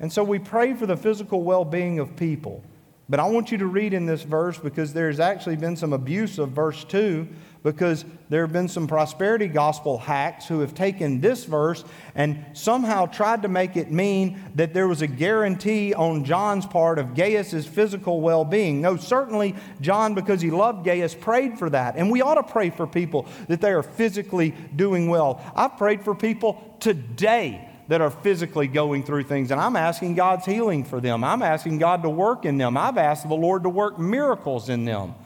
And 0.00 0.12
so 0.12 0.24
we 0.24 0.38
pray 0.38 0.74
for 0.74 0.86
the 0.86 0.96
physical 0.96 1.42
well 1.42 1.64
being 1.64 1.98
of 1.98 2.16
people. 2.16 2.64
But 3.10 3.18
I 3.18 3.26
want 3.26 3.50
you 3.50 3.58
to 3.58 3.66
read 3.66 3.92
in 3.92 4.06
this 4.06 4.22
verse 4.22 4.56
because 4.56 4.92
there's 4.92 5.18
actually 5.18 5.56
been 5.56 5.76
some 5.76 5.92
abuse 5.92 6.38
of 6.38 6.50
verse 6.50 6.84
2 6.84 7.26
because 7.64 8.04
there 8.28 8.42
have 8.42 8.52
been 8.52 8.68
some 8.68 8.86
prosperity 8.86 9.48
gospel 9.48 9.98
hacks 9.98 10.46
who 10.46 10.60
have 10.60 10.74
taken 10.74 11.20
this 11.20 11.44
verse 11.44 11.84
and 12.14 12.42
somehow 12.52 13.06
tried 13.06 13.42
to 13.42 13.48
make 13.48 13.76
it 13.76 13.90
mean 13.90 14.40
that 14.54 14.72
there 14.72 14.86
was 14.86 15.02
a 15.02 15.08
guarantee 15.08 15.92
on 15.92 16.24
John's 16.24 16.64
part 16.64 17.00
of 17.00 17.14
Gaius's 17.14 17.66
physical 17.66 18.20
well 18.20 18.44
being. 18.44 18.80
No, 18.80 18.96
certainly 18.96 19.56
John, 19.80 20.14
because 20.14 20.40
he 20.40 20.52
loved 20.52 20.84
Gaius, 20.84 21.14
prayed 21.14 21.58
for 21.58 21.68
that. 21.70 21.96
And 21.96 22.12
we 22.12 22.22
ought 22.22 22.36
to 22.36 22.44
pray 22.44 22.70
for 22.70 22.86
people 22.86 23.26
that 23.48 23.60
they 23.60 23.72
are 23.72 23.82
physically 23.82 24.54
doing 24.76 25.08
well. 25.08 25.42
I've 25.56 25.76
prayed 25.76 26.04
for 26.04 26.14
people 26.14 26.76
today 26.78 27.69
that 27.90 28.00
are 28.00 28.10
physically 28.10 28.68
going 28.68 29.02
through 29.02 29.24
things. 29.24 29.50
And 29.50 29.60
I'm 29.60 29.74
asking 29.74 30.14
God's 30.14 30.46
healing 30.46 30.84
for 30.84 31.00
them. 31.00 31.24
I'm 31.24 31.42
asking 31.42 31.78
God 31.78 32.04
to 32.04 32.08
work 32.08 32.44
in 32.44 32.56
them. 32.56 32.76
I've 32.76 32.96
asked 32.96 33.28
the 33.28 33.34
Lord 33.34 33.64
to 33.64 33.68
work 33.68 33.98
miracles 33.98 34.68
in 34.68 34.84
them. 34.84 35.16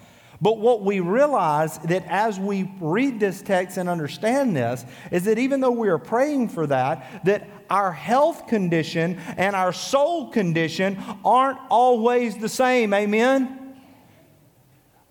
But 0.41 0.59
what 0.59 0.83
we 0.83 1.01
realize 1.01 1.77
that 1.81 2.07
as 2.07 2.41
we 2.41 2.73
read 2.81 3.21
this 3.21 3.43
text 3.43 3.77
and 3.77 3.87
understand 3.87 4.57
this 4.57 4.83
is 5.11 5.25
that 5.25 5.39
even 5.39 5.61
though 5.61 5.73
we 5.73 5.89
are 5.89 5.99
praying 5.99 6.49
for 6.49 6.67
that, 6.69 7.27
that 7.27 7.47
our 7.69 7.93
health 7.93 8.47
condition 8.47 9.21
and 9.37 9.55
our 9.55 9.75
soul 9.75 10.31
condition 10.31 10.97
aren't 11.23 11.59
always 11.69 12.39
the 12.39 12.49
same. 12.49 12.95
Amen? 12.95 13.77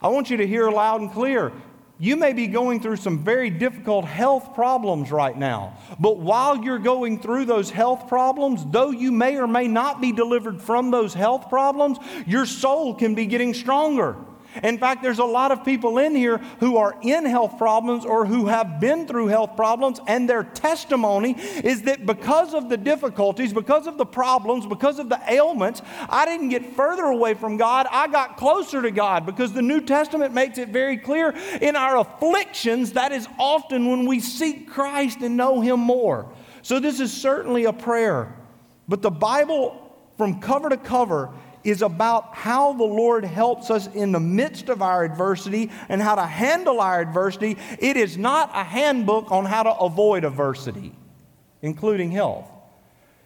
I 0.01 0.07
want 0.07 0.31
you 0.31 0.37
to 0.37 0.47
hear 0.47 0.71
loud 0.71 1.01
and 1.01 1.11
clear. 1.11 1.51
You 2.03 2.17
may 2.17 2.33
be 2.33 2.47
going 2.47 2.81
through 2.81 2.97
some 2.97 3.23
very 3.23 3.49
difficult 3.49 4.03
health 4.03 4.53
problems 4.55 5.09
right 5.09 5.37
now. 5.37 5.77
But 6.01 6.17
while 6.17 6.61
you're 6.61 6.77
going 6.77 7.17
through 7.17 7.45
those 7.45 7.69
health 7.69 8.09
problems, 8.09 8.65
though 8.65 8.91
you 8.91 9.09
may 9.09 9.37
or 9.37 9.47
may 9.47 9.69
not 9.69 10.01
be 10.01 10.11
delivered 10.11 10.61
from 10.61 10.91
those 10.91 11.13
health 11.13 11.47
problems, 11.47 11.99
your 12.27 12.45
soul 12.45 12.93
can 12.93 13.15
be 13.15 13.25
getting 13.25 13.53
stronger. 13.53 14.17
In 14.61 14.77
fact, 14.77 15.01
there's 15.01 15.19
a 15.19 15.25
lot 15.25 15.51
of 15.51 15.65
people 15.65 15.97
in 15.97 16.15
here 16.15 16.37
who 16.59 16.77
are 16.77 16.95
in 17.01 17.25
health 17.25 17.57
problems 17.57 18.05
or 18.05 18.25
who 18.25 18.47
have 18.47 18.79
been 18.79 19.07
through 19.07 19.27
health 19.27 19.55
problems, 19.55 19.99
and 20.07 20.29
their 20.29 20.43
testimony 20.43 21.31
is 21.63 21.83
that 21.83 22.05
because 22.05 22.53
of 22.53 22.69
the 22.69 22.77
difficulties, 22.77 23.53
because 23.53 23.87
of 23.87 23.97
the 23.97 24.05
problems, 24.05 24.65
because 24.65 24.99
of 24.99 25.09
the 25.09 25.19
ailments, 25.27 25.81
I 26.09 26.25
didn't 26.25 26.49
get 26.49 26.75
further 26.75 27.05
away 27.05 27.33
from 27.33 27.57
God. 27.57 27.87
I 27.89 28.07
got 28.07 28.37
closer 28.37 28.81
to 28.81 28.91
God 28.91 29.25
because 29.25 29.53
the 29.53 29.61
New 29.61 29.81
Testament 29.81 30.33
makes 30.33 30.57
it 30.57 30.69
very 30.69 30.97
clear 30.97 31.33
in 31.61 31.75
our 31.75 31.97
afflictions, 31.97 32.93
that 32.93 33.11
is 33.11 33.27
often 33.39 33.89
when 33.89 34.05
we 34.05 34.19
seek 34.19 34.69
Christ 34.69 35.21
and 35.21 35.37
know 35.37 35.61
Him 35.61 35.79
more. 35.79 36.31
So, 36.61 36.79
this 36.79 36.99
is 36.99 37.11
certainly 37.11 37.65
a 37.65 37.73
prayer. 37.73 38.35
But 38.87 39.01
the 39.01 39.11
Bible, 39.11 39.95
from 40.17 40.39
cover 40.39 40.69
to 40.69 40.77
cover, 40.77 41.31
is 41.63 41.81
about 41.81 42.35
how 42.35 42.73
the 42.73 42.83
Lord 42.83 43.23
helps 43.23 43.69
us 43.69 43.87
in 43.87 44.11
the 44.11 44.19
midst 44.19 44.69
of 44.69 44.81
our 44.81 45.03
adversity 45.03 45.71
and 45.89 46.01
how 46.01 46.15
to 46.15 46.25
handle 46.25 46.81
our 46.81 47.01
adversity. 47.01 47.57
It 47.79 47.97
is 47.97 48.17
not 48.17 48.51
a 48.53 48.63
handbook 48.63 49.31
on 49.31 49.45
how 49.45 49.63
to 49.63 49.75
avoid 49.75 50.23
adversity, 50.23 50.93
including 51.61 52.11
health. 52.11 52.49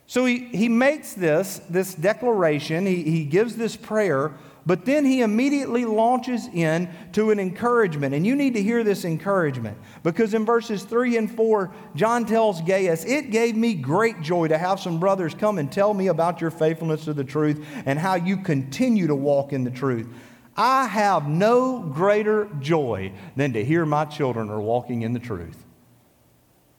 So 0.06 0.26
he, 0.26 0.46
he 0.46 0.70
makes 0.70 1.14
this, 1.14 1.62
this 1.70 1.94
declaration, 1.94 2.86
he, 2.86 3.04
he 3.04 3.26
gives 3.26 3.56
this 3.56 3.76
prayer 3.76 4.34
but 4.68 4.84
then 4.84 5.06
he 5.06 5.22
immediately 5.22 5.86
launches 5.86 6.50
in 6.54 6.90
to 7.14 7.32
an 7.32 7.40
encouragement. 7.40 8.14
And 8.14 8.28
you 8.28 8.36
need 8.36 8.54
to 8.56 8.62
hear 8.62 8.84
this 8.84 9.06
encouragement 9.06 9.78
because 10.04 10.34
in 10.34 10.46
verses 10.46 10.84
3 10.84 11.16
and 11.16 11.34
4, 11.34 11.74
John 11.96 12.26
tells 12.26 12.62
Gaius, 12.62 13.06
It 13.06 13.32
gave 13.32 13.56
me 13.56 13.74
great 13.74 14.22
joy 14.22 14.50
to 14.50 14.58
have 14.58 14.82
some 14.82 15.00
brothers 15.00 15.34
come 15.34 15.58
and 15.58 15.72
tell 15.72 15.94
me 15.94 16.08
about 16.08 16.42
your 16.42 16.52
faithfulness 16.52 17.06
to 17.06 17.14
the 17.14 17.24
truth 17.24 17.66
and 17.86 17.98
how 17.98 18.16
you 18.16 18.36
continue 18.36 19.08
to 19.08 19.16
walk 19.16 19.54
in 19.54 19.64
the 19.64 19.72
truth. 19.72 20.10
I 20.58 20.88
have 20.88 21.30
no 21.30 21.80
greater 21.80 22.50
joy 22.60 23.14
than 23.38 23.54
to 23.54 23.64
hear 23.64 23.86
my 23.86 24.04
children 24.04 24.50
are 24.50 24.60
walking 24.60 25.04
in 25.04 25.14
the 25.14 25.20
truth. 25.20 25.64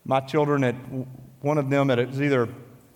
My 0.05 0.21
children, 0.21 0.63
at 0.63 0.75
one 1.41 1.57
of 1.57 1.71
them 1.71 1.91
at 1.91 1.99
it 1.99 2.09
was 2.09 2.21
either 2.21 2.51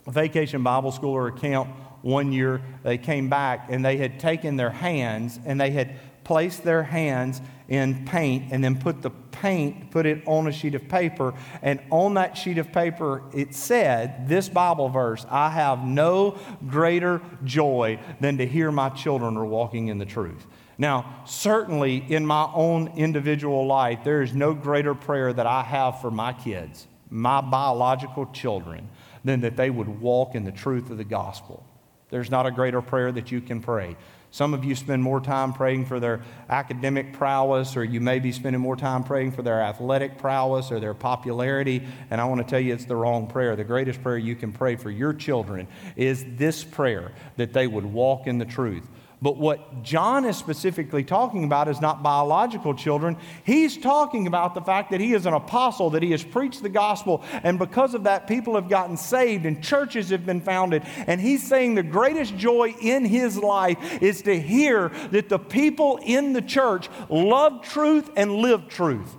a 0.07 0.11
vacation 0.11 0.63
Bible 0.63 0.93
school 0.93 1.13
or 1.13 1.29
a 1.29 1.33
camp, 1.33 1.71
one 2.03 2.33
year 2.33 2.61
they 2.83 2.99
came 2.99 3.29
back 3.29 3.67
and 3.71 3.85
they 3.85 3.97
had 3.97 4.21
taken 4.21 4.57
their 4.57 4.71
hands 4.71 5.39
and 5.45 5.61
they 5.61 5.71
had 5.71 5.97
placed 6.25 6.63
their 6.65 6.83
hands 6.83 7.41
in 7.69 8.05
paint 8.05 8.53
and 8.53 8.63
then 8.63 8.79
put 8.79 9.03
the 9.03 9.11
paint, 9.11 9.91
put 9.91 10.07
it 10.07 10.23
on 10.27 10.47
a 10.47 10.53
sheet 10.53 10.75
of 10.75 10.89
paper. 10.89 11.35
And 11.63 11.81
on 11.91 12.15
that 12.15 12.37
sheet 12.37 12.59
of 12.59 12.73
paper, 12.73 13.23
it 13.35 13.55
said 13.55 14.29
this 14.29 14.49
Bible 14.49 14.89
verse 14.89 15.25
I 15.31 15.51
have 15.51 15.85
no 15.85 16.39
greater 16.69 17.21
joy 17.45 17.99
than 18.21 18.39
to 18.39 18.47
hear 18.47 18.71
my 18.71 18.91
children 18.91 19.37
are 19.37 19.45
walking 19.45 19.89
in 19.89 19.99
the 19.99 20.05
truth. 20.05 20.47
Now, 20.79 21.23
certainly 21.27 21.97
in 21.97 22.27
my 22.27 22.51
own 22.55 22.89
individual 22.97 23.67
life, 23.67 24.01
there 24.05 24.23
is 24.23 24.35
no 24.35 24.55
greater 24.55 24.95
prayer 24.95 25.33
that 25.33 25.47
I 25.47 25.63
have 25.63 26.01
for 26.01 26.11
my 26.11 26.33
kids, 26.33 26.87
my 27.11 27.41
biological 27.41 28.27
children, 28.33 28.89
than 29.25 29.43
that 29.43 29.57
they 29.57 29.71
would 29.71 30.01
walk 30.01 30.35
in 30.35 30.45
the 30.45 30.53
truth 30.53 30.91
of 30.91 30.99
the 30.99 31.05
gospel. 31.05 31.65
There's 32.13 32.31
not 32.31 32.45
a 32.45 32.51
greater 32.51 32.83
prayer 32.83 33.11
that 33.11 33.33
you 33.33 33.41
can 33.41 33.63
pray. 33.63 33.97
Some 34.33 34.53
of 34.53 34.67
you 34.67 34.75
spend 34.75 35.03
more 35.03 35.19
time 35.19 35.55
praying 35.55 35.87
for 35.87 35.99
their 35.99 36.21
academic 36.51 37.15
prowess, 37.15 37.75
or 37.75 37.85
you 37.85 38.03
may 38.03 38.19
be 38.19 38.33
spending 38.33 38.61
more 38.61 38.77
time 38.77 39.03
praying 39.03 39.33
for 39.33 39.41
their 39.41 39.63
athletic 39.63 40.19
prowess 40.19 40.71
or 40.71 40.79
their 40.79 40.93
popularity. 40.93 41.83
And 42.11 42.21
I 42.21 42.27
want 42.27 42.43
to 42.43 42.47
tell 42.47 42.61
you 42.61 42.75
it's 42.75 42.85
the 42.85 42.97
wrong 42.97 43.29
prayer. 43.29 43.57
The 43.57 43.65
greatest 43.65 44.03
prayer 44.03 44.19
you 44.19 44.37
can 44.37 44.53
pray 44.53 44.77
for 44.77 44.91
your 44.91 45.15
children 45.15 45.69
is 45.97 46.23
this 46.37 46.65
prayer 46.65 47.13
that 47.39 47.55
they 47.55 47.67
would 47.67 47.87
walk 47.87 48.27
in 48.27 48.37
the 48.37 48.45
truth. 48.45 48.87
But 49.23 49.37
what 49.37 49.85
John 49.85 50.25
is 50.25 50.37
specifically 50.37 51.05
talking 51.05 51.45
about 51.45 51.69
is 51.69 51.81
not 51.81 52.03
biological 52.03 52.75
children. 52.75 53.17
He's 53.45 53.77
talking 53.77 54.27
about 54.27 54.57
the 54.57 54.61
fact 54.61 54.91
that 54.91 55.01
he 55.01 55.15
is 55.15 55.27
an 55.27 55.33
apostle, 55.33 55.91
that 55.91 56.03
he 56.03 56.11
has 56.11 56.25
preached 56.25 56.61
the 56.61 56.69
gospel, 56.69 57.23
and 57.45 57.57
because 57.57 57.95
of 57.95 58.03
that, 58.03 58.27
people 58.27 58.57
have 58.57 58.69
gotten 58.69 58.97
saved 58.97 59.47
and 59.47 59.63
churches 59.63 60.11
have 60.11 60.27
been 60.27 60.41
founded. 60.41 60.83
And 61.07 61.21
he's 61.21 61.47
saying 61.47 61.77
the 61.77 61.85
greatest 61.85 62.37
joy 62.37 62.75
in 62.83 63.05
his 63.05 63.39
life 63.39 64.03
is 64.03 64.23
to 64.23 64.39
hear 64.39 64.89
that 65.13 65.29
the 65.29 65.39
people 65.39 66.01
in 66.03 66.33
the 66.33 66.43
church 66.43 66.89
love 67.09 67.63
truth 67.63 68.11
and 68.17 68.33
live 68.33 68.67
truth. 68.67 69.15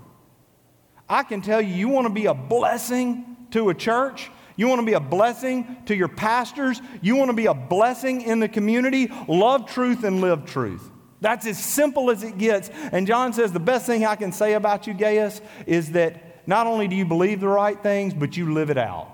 I 1.07 1.23
can 1.23 1.41
tell 1.41 1.61
you, 1.61 1.73
you 1.73 1.87
want 1.87 2.07
to 2.07 2.13
be 2.13 2.25
a 2.25 2.33
blessing 2.33 3.37
to 3.51 3.69
a 3.69 3.73
church 3.73 4.29
you 4.55 4.67
want 4.67 4.79
to 4.79 4.85
be 4.85 4.93
a 4.93 4.99
blessing 4.99 5.77
to 5.85 5.95
your 5.95 6.07
pastors. 6.07 6.81
You 7.01 7.15
want 7.15 7.29
to 7.29 7.35
be 7.35 7.47
a 7.47 7.53
blessing 7.53 8.21
in 8.21 8.39
the 8.39 8.47
community. 8.47 9.11
Love 9.27 9.65
truth 9.67 10.03
and 10.03 10.21
live 10.21 10.45
truth. 10.45 10.89
That's 11.21 11.47
as 11.47 11.57
simple 11.57 12.11
as 12.11 12.23
it 12.23 12.37
gets. 12.37 12.69
And 12.91 13.07
John 13.07 13.33
says 13.33 13.51
the 13.51 13.59
best 13.59 13.85
thing 13.85 14.05
I 14.05 14.15
can 14.15 14.31
say 14.31 14.53
about 14.53 14.87
you, 14.87 14.93
Gaius, 14.93 15.41
is 15.65 15.93
that 15.93 16.47
not 16.47 16.67
only 16.67 16.87
do 16.87 16.95
you 16.95 17.05
believe 17.05 17.39
the 17.39 17.47
right 17.47 17.81
things, 17.81 18.13
but 18.13 18.35
you 18.35 18.53
live 18.53 18.69
it 18.69 18.77
out. 18.77 19.09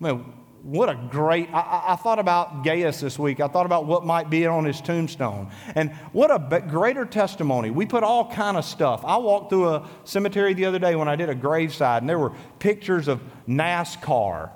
Well, 0.00 0.24
what 0.62 0.88
a 0.88 0.94
great 0.94 1.52
I, 1.52 1.84
I, 1.88 1.96
thought 1.96 2.20
about 2.20 2.62
gaius 2.62 3.00
this 3.00 3.18
week. 3.18 3.40
I 3.40 3.48
thought 3.48 3.66
about 3.66 3.86
what 3.86 4.06
might 4.06 4.30
be 4.30 4.46
on 4.46 4.64
his 4.64 4.80
tombstone. 4.80 5.50
And 5.74 5.92
what 6.12 6.30
a 6.30 6.60
greater 6.60 7.04
testimony. 7.04 7.70
We 7.70 7.84
put 7.84 8.04
all 8.04 8.30
kind 8.30 8.56
of 8.56 8.64
stuff. 8.64 9.04
I 9.04 9.16
walked 9.16 9.50
through 9.50 9.68
a 9.68 9.88
cemetery 10.04 10.54
the 10.54 10.66
other 10.66 10.78
day 10.78 10.94
when 10.94 11.08
i 11.08 11.16
did 11.16 11.28
a 11.28 11.34
graveside 11.34 12.02
and 12.02 12.08
there 12.08 12.18
were 12.18 12.32
pictures 12.60 13.08
of 13.08 13.20
nascar 13.48 14.50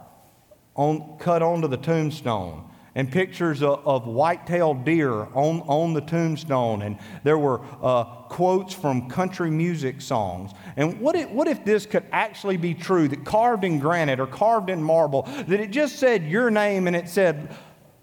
on, 0.77 1.19
cut 1.19 1.43
onto 1.43 1.67
the 1.67 1.77
tombstone 1.77 2.71
and 2.97 3.13
pictures 3.13 3.63
of, 3.63 3.87
of 3.87 4.07
white-tailed 4.07 4.85
deer 4.85 5.13
on, 5.13 5.61
on 5.69 5.93
the 5.93 6.01
tombstone. 6.01 6.81
And 6.81 6.99
there 7.25 7.39
were 7.39 7.61
uh, 7.83 8.05
quotes 8.05 8.73
from 8.73 9.09
country 9.11 9.51
music 9.51 10.01
songs. 10.01 10.53
And 10.77 10.99
what 10.99 11.15
if, 11.15 11.29
what 11.29 11.47
if 11.47 11.63
this 11.63 11.85
could 11.85 12.05
actually 12.11 12.57
be 12.57 12.73
true, 12.73 13.07
that 13.07 13.23
carved 13.25 13.65
in 13.65 13.79
granite 13.79 14.19
or 14.19 14.27
carved 14.27 14.71
in 14.71 14.83
marble, 14.83 15.23
that 15.23 15.61
it 15.61 15.71
just 15.71 15.97
said 15.97 16.25
your 16.25 16.51
name 16.51 16.87
and 16.87 16.97
it 16.97 17.11
said, 17.11 17.55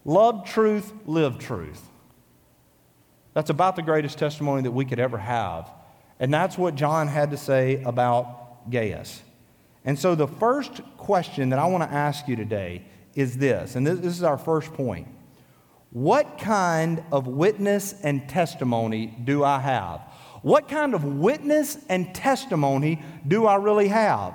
love 0.05 0.45
truth, 0.45 0.93
live 1.07 1.39
truth. 1.39 1.81
That's 3.33 3.50
about 3.50 3.75
the 3.75 3.81
greatest 3.81 4.19
testimony 4.19 4.62
that 4.62 4.71
we 4.71 4.85
could 4.85 5.00
ever 5.00 5.17
have. 5.17 5.71
And 6.19 6.31
that's 6.31 6.55
what 6.55 6.75
John 6.75 7.07
had 7.07 7.31
to 7.31 7.38
say 7.38 7.81
about 7.81 8.69
Gaius. 8.69 9.23
And 9.85 9.97
so 9.97 10.13
the 10.13 10.27
first 10.27 10.81
question 10.97 11.50
that 11.50 11.57
I 11.57 11.65
want 11.65 11.83
to 11.83 11.93
ask 11.93 12.27
you 12.27 12.35
today 12.35 12.83
is 13.15 13.38
this, 13.38 13.75
and 13.75 13.86
this, 13.86 14.00
this 14.00 14.13
is 14.13 14.24
our 14.24 14.38
first 14.38 14.74
point. 14.74 15.08
What 15.91 16.39
kind 16.39 17.03
of 17.12 17.27
witness 17.27 17.93
and 18.01 18.27
testimony 18.27 19.15
do 19.24 19.43
I 19.43 19.60
have? 19.60 20.01
What 20.41 20.67
kind 20.67 20.93
of 20.93 21.03
witness 21.03 21.77
and 21.88 22.13
testimony 22.13 23.01
do 23.27 23.46
I 23.46 23.55
really 23.55 23.89
have? 23.89 24.34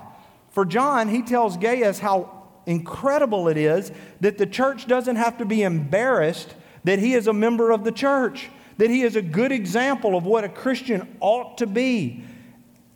For 0.50 0.64
John, 0.64 1.08
he 1.08 1.22
tells 1.22 1.56
Gaius 1.56 1.98
how 1.98 2.38
incredible 2.66 3.48
it 3.48 3.56
is 3.56 3.92
that 4.20 4.38
the 4.38 4.46
church 4.46 4.86
doesn't 4.86 5.16
have 5.16 5.38
to 5.38 5.44
be 5.44 5.62
embarrassed 5.62 6.54
that 6.84 6.98
he 6.98 7.14
is 7.14 7.26
a 7.26 7.32
member 7.32 7.70
of 7.70 7.84
the 7.84 7.92
church, 7.92 8.48
that 8.76 8.88
he 8.88 9.02
is 9.02 9.16
a 9.16 9.22
good 9.22 9.52
example 9.52 10.16
of 10.16 10.24
what 10.24 10.44
a 10.44 10.48
Christian 10.48 11.16
ought 11.20 11.58
to 11.58 11.66
be. 11.66 12.24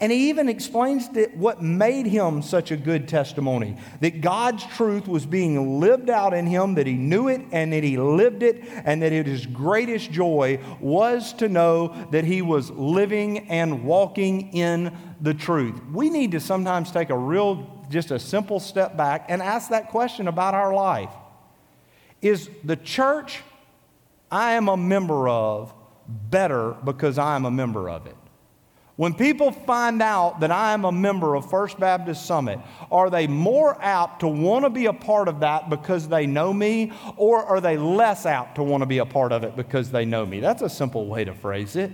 And 0.03 0.11
he 0.11 0.31
even 0.31 0.49
explains 0.49 1.09
that 1.11 1.37
what 1.37 1.63
made 1.63 2.07
him 2.07 2.43
such 2.43 2.73
a 2.73 2.77
good 2.77 3.07
testimony 3.07 3.77
that 4.01 4.21
God's 4.21 4.67
truth 4.67 5.07
was 5.07 5.25
being 5.25 5.79
lived 5.79 6.11
out 6.11 6.35
in 6.35 6.45
him, 6.45 6.75
that 6.75 6.89
he 6.89 6.95
knew 6.95 7.29
it 7.29 7.41
and 7.53 7.73
that 7.73 7.85
he 7.85 7.97
lived 7.97 8.43
it, 8.43 8.65
and 8.85 9.01
that 9.01 9.13
his 9.13 9.47
greatest 9.47 10.11
joy 10.11 10.59
was 10.81 11.33
to 11.35 11.49
know 11.49 11.95
that 12.11 12.25
he 12.25 12.43
was 12.43 12.69
living 12.73 13.49
and 13.49 13.85
walking 13.85 14.53
in 14.53 14.93
the 15.21 15.35
truth. 15.35 15.81
We 15.93 16.11
need 16.11 16.33
to 16.33 16.41
sometimes 16.41 16.91
take 16.91 17.11
a 17.11 17.17
real, 17.17 17.87
just 17.89 18.11
a 18.11 18.19
simple 18.19 18.59
step 18.59 18.97
back 18.97 19.27
and 19.29 19.41
ask 19.41 19.71
that 19.71 19.91
question 19.91 20.27
about 20.27 20.55
our 20.55 20.75
life 20.75 21.13
Is 22.21 22.51
the 22.65 22.75
church 22.75 23.41
I 24.33 24.55
am 24.55 24.67
a 24.69 24.77
member 24.77 25.29
of 25.29 25.73
better 26.09 26.73
because 26.85 27.19
I 27.19 27.37
am 27.37 27.45
a 27.45 27.53
member 27.53 27.89
of 27.89 28.09
it? 28.09 28.17
When 29.03 29.15
people 29.15 29.51
find 29.51 30.01
out 30.01 30.39
that 30.39 30.53
I 30.53 30.75
am 30.75 30.85
a 30.85 30.93
member 30.93 31.35
of 31.35 31.51
First 31.51 31.81
Baptist 31.81 32.25
Summit, 32.25 32.61
are 32.89 33.11
they 33.11 33.27
more 33.27 33.77
apt 33.83 34.21
to 34.21 34.29
want 34.29 34.65
to 34.65 34.71
be 34.71 34.87
a 34.87 34.93
part 34.93 35.27
of 35.27 35.41
that 35.41 35.69
because 35.69 36.07
they 36.07 36.25
know 36.25 36.53
me, 36.53 36.93
or 37.17 37.45
are 37.45 37.61
they 37.61 37.77
less 37.77 38.27
apt 38.27 38.55
to 38.55 38.63
want 38.63 38.83
to 38.83 38.87
be 38.87 38.99
a 38.99 39.05
part 39.05 39.33
of 39.33 39.43
it 39.43 39.57
because 39.57 39.91
they 39.91 40.05
know 40.05 40.25
me? 40.25 40.39
That's 40.39 40.63
a 40.63 40.69
simple 40.69 41.09
way 41.09 41.25
to 41.25 41.35
phrase 41.35 41.75
it. 41.75 41.91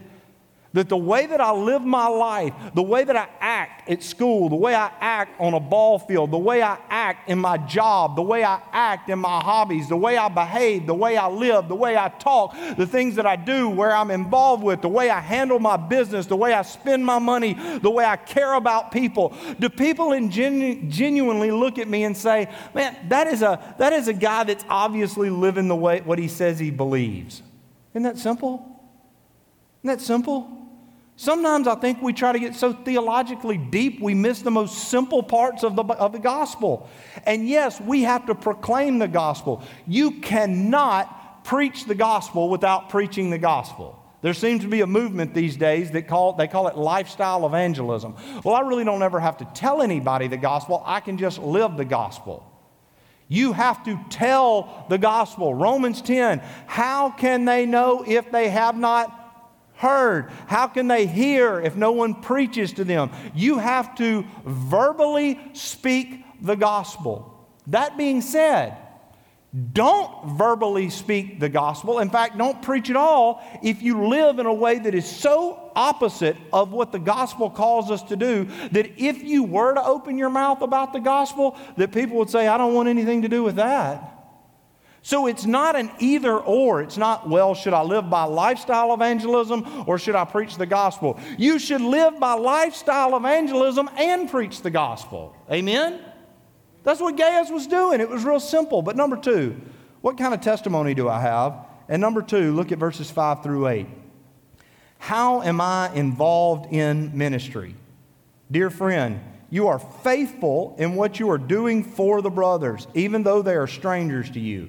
That 0.74 0.90
the 0.90 0.98
way 0.98 1.24
that 1.24 1.40
I 1.40 1.50
live 1.52 1.82
my 1.82 2.08
life, 2.08 2.52
the 2.74 2.82
way 2.82 3.02
that 3.02 3.16
I 3.16 3.28
act 3.40 3.88
at 3.88 4.02
school, 4.02 4.50
the 4.50 4.56
way 4.56 4.74
I 4.74 4.92
act 5.00 5.40
on 5.40 5.54
a 5.54 5.60
ball 5.60 5.98
field, 5.98 6.30
the 6.30 6.38
way 6.38 6.62
I 6.62 6.76
act 6.90 7.30
in 7.30 7.38
my 7.38 7.56
job, 7.56 8.16
the 8.16 8.22
way 8.22 8.44
I 8.44 8.60
act 8.70 9.08
in 9.08 9.18
my 9.18 9.40
hobbies, 9.40 9.88
the 9.88 9.96
way 9.96 10.18
I 10.18 10.28
behave, 10.28 10.86
the 10.86 10.94
way 10.94 11.16
I 11.16 11.26
live, 11.28 11.68
the 11.68 11.74
way 11.74 11.96
I 11.96 12.10
talk, 12.10 12.54
the 12.76 12.86
things 12.86 13.14
that 13.16 13.24
I 13.24 13.34
do, 13.34 13.70
where 13.70 13.96
I'm 13.96 14.10
involved 14.10 14.62
with, 14.62 14.82
the 14.82 14.90
way 14.90 15.08
I 15.08 15.20
handle 15.20 15.58
my 15.58 15.78
business, 15.78 16.26
the 16.26 16.36
way 16.36 16.52
I 16.52 16.60
spend 16.60 17.04
my 17.04 17.18
money, 17.18 17.54
the 17.80 17.90
way 17.90 18.04
I 18.04 18.16
care 18.16 18.52
about 18.52 18.92
people. 18.92 19.34
Do 19.58 19.70
people 19.70 20.10
genu- 20.28 20.82
genuinely 20.90 21.50
look 21.50 21.78
at 21.78 21.88
me 21.88 22.04
and 22.04 22.14
say, 22.14 22.46
man, 22.74 22.94
that 23.08 23.26
is, 23.26 23.40
a, 23.40 23.74
that 23.78 23.94
is 23.94 24.08
a 24.08 24.12
guy 24.12 24.44
that's 24.44 24.66
obviously 24.68 25.30
living 25.30 25.66
the 25.68 25.76
way 25.76 26.02
what 26.02 26.18
he 26.18 26.28
says 26.28 26.58
he 26.58 26.70
believes? 26.70 27.42
Isn't 27.94 28.02
that 28.02 28.18
simple? 28.18 28.77
Isn't 29.82 29.98
that 29.98 30.00
simple? 30.00 30.58
Sometimes 31.16 31.66
I 31.66 31.74
think 31.74 32.00
we 32.00 32.12
try 32.12 32.30
to 32.30 32.38
get 32.38 32.54
so 32.54 32.72
theologically 32.72 33.58
deep, 33.58 34.00
we 34.00 34.14
miss 34.14 34.40
the 34.40 34.52
most 34.52 34.88
simple 34.88 35.20
parts 35.20 35.64
of 35.64 35.74
the, 35.74 35.82
of 35.82 36.12
the 36.12 36.20
gospel. 36.20 36.88
And 37.26 37.48
yes, 37.48 37.80
we 37.80 38.02
have 38.02 38.26
to 38.26 38.36
proclaim 38.36 39.00
the 39.00 39.08
gospel. 39.08 39.64
You 39.84 40.12
cannot 40.20 41.44
preach 41.44 41.86
the 41.86 41.96
gospel 41.96 42.48
without 42.48 42.88
preaching 42.88 43.30
the 43.30 43.38
gospel. 43.38 44.00
There 44.22 44.34
seems 44.34 44.62
to 44.62 44.68
be 44.68 44.80
a 44.80 44.86
movement 44.86 45.34
these 45.34 45.56
days 45.56 45.90
that 45.92 46.06
call 46.06 46.34
they 46.34 46.46
call 46.46 46.68
it 46.68 46.76
lifestyle 46.76 47.46
evangelism. 47.46 48.14
Well, 48.44 48.54
I 48.54 48.60
really 48.60 48.84
don't 48.84 49.02
ever 49.02 49.18
have 49.18 49.38
to 49.38 49.44
tell 49.54 49.82
anybody 49.82 50.28
the 50.28 50.36
gospel. 50.36 50.82
I 50.86 51.00
can 51.00 51.18
just 51.18 51.38
live 51.38 51.76
the 51.76 51.84
gospel. 51.84 52.44
You 53.28 53.52
have 53.52 53.84
to 53.84 53.98
tell 54.08 54.86
the 54.88 54.98
gospel. 54.98 55.52
Romans 55.52 56.00
10, 56.00 56.38
how 56.66 57.10
can 57.10 57.44
they 57.44 57.66
know 57.66 58.04
if 58.06 58.30
they 58.30 58.48
have 58.48 58.76
not 58.76 59.17
heard? 59.78 60.30
How 60.46 60.66
can 60.66 60.88
they 60.88 61.06
hear 61.06 61.60
if 61.60 61.76
no 61.76 61.92
one 61.92 62.14
preaches 62.14 62.72
to 62.74 62.84
them? 62.84 63.10
You 63.34 63.58
have 63.58 63.94
to 63.96 64.24
verbally 64.44 65.40
speak 65.54 66.24
the 66.42 66.56
gospel. 66.56 67.34
That 67.68 67.96
being 67.96 68.20
said, 68.20 68.76
don't 69.72 70.36
verbally 70.36 70.90
speak 70.90 71.40
the 71.40 71.48
gospel. 71.48 72.00
In 72.00 72.10
fact, 72.10 72.36
don't 72.36 72.60
preach 72.60 72.90
at 72.90 72.96
all 72.96 73.42
if 73.62 73.82
you 73.82 74.06
live 74.08 74.38
in 74.38 74.46
a 74.46 74.52
way 74.52 74.78
that 74.78 74.94
is 74.94 75.06
so 75.06 75.72
opposite 75.74 76.36
of 76.52 76.72
what 76.72 76.92
the 76.92 76.98
gospel 76.98 77.48
calls 77.48 77.90
us 77.90 78.02
to 78.04 78.16
do 78.16 78.44
that 78.72 78.90
if 78.98 79.22
you 79.22 79.44
were 79.44 79.72
to 79.72 79.82
open 79.82 80.18
your 80.18 80.28
mouth 80.28 80.60
about 80.60 80.92
the 80.92 81.00
gospel, 81.00 81.56
that 81.76 81.92
people 81.92 82.18
would 82.18 82.28
say, 82.28 82.46
I 82.46 82.58
don't 82.58 82.74
want 82.74 82.88
anything 82.88 83.22
to 83.22 83.28
do 83.28 83.42
with 83.42 83.56
that. 83.56 84.17
So 85.08 85.26
it's 85.26 85.46
not 85.46 85.74
an 85.74 85.90
either 86.00 86.36
or. 86.36 86.82
It's 86.82 86.98
not, 86.98 87.26
well, 87.26 87.54
should 87.54 87.72
I 87.72 87.80
live 87.80 88.10
by 88.10 88.24
lifestyle 88.24 88.92
evangelism 88.92 89.84
or 89.86 89.98
should 89.98 90.14
I 90.14 90.26
preach 90.26 90.58
the 90.58 90.66
gospel? 90.66 91.18
You 91.38 91.58
should 91.58 91.80
live 91.80 92.20
by 92.20 92.34
lifestyle 92.34 93.16
evangelism 93.16 93.88
and 93.96 94.30
preach 94.30 94.60
the 94.60 94.68
gospel. 94.68 95.34
Amen? 95.50 95.98
That's 96.84 97.00
what 97.00 97.16
Gaius 97.16 97.48
was 97.48 97.66
doing. 97.66 98.02
It 98.02 98.10
was 98.10 98.22
real 98.22 98.38
simple. 98.38 98.82
But 98.82 98.96
number 98.96 99.16
two, 99.16 99.58
what 100.02 100.18
kind 100.18 100.34
of 100.34 100.42
testimony 100.42 100.92
do 100.92 101.08
I 101.08 101.22
have? 101.22 101.54
And 101.88 102.02
number 102.02 102.20
two, 102.20 102.54
look 102.54 102.70
at 102.70 102.76
verses 102.76 103.10
five 103.10 103.42
through 103.42 103.66
eight. 103.68 103.86
How 104.98 105.40
am 105.40 105.62
I 105.62 105.90
involved 105.94 106.70
in 106.70 107.16
ministry? 107.16 107.76
Dear 108.50 108.68
friend, 108.68 109.20
you 109.48 109.68
are 109.68 109.78
faithful 109.78 110.76
in 110.78 110.96
what 110.96 111.18
you 111.18 111.30
are 111.30 111.38
doing 111.38 111.82
for 111.82 112.20
the 112.20 112.28
brothers, 112.28 112.86
even 112.92 113.22
though 113.22 113.40
they 113.40 113.54
are 113.56 113.66
strangers 113.66 114.28
to 114.32 114.40
you. 114.40 114.68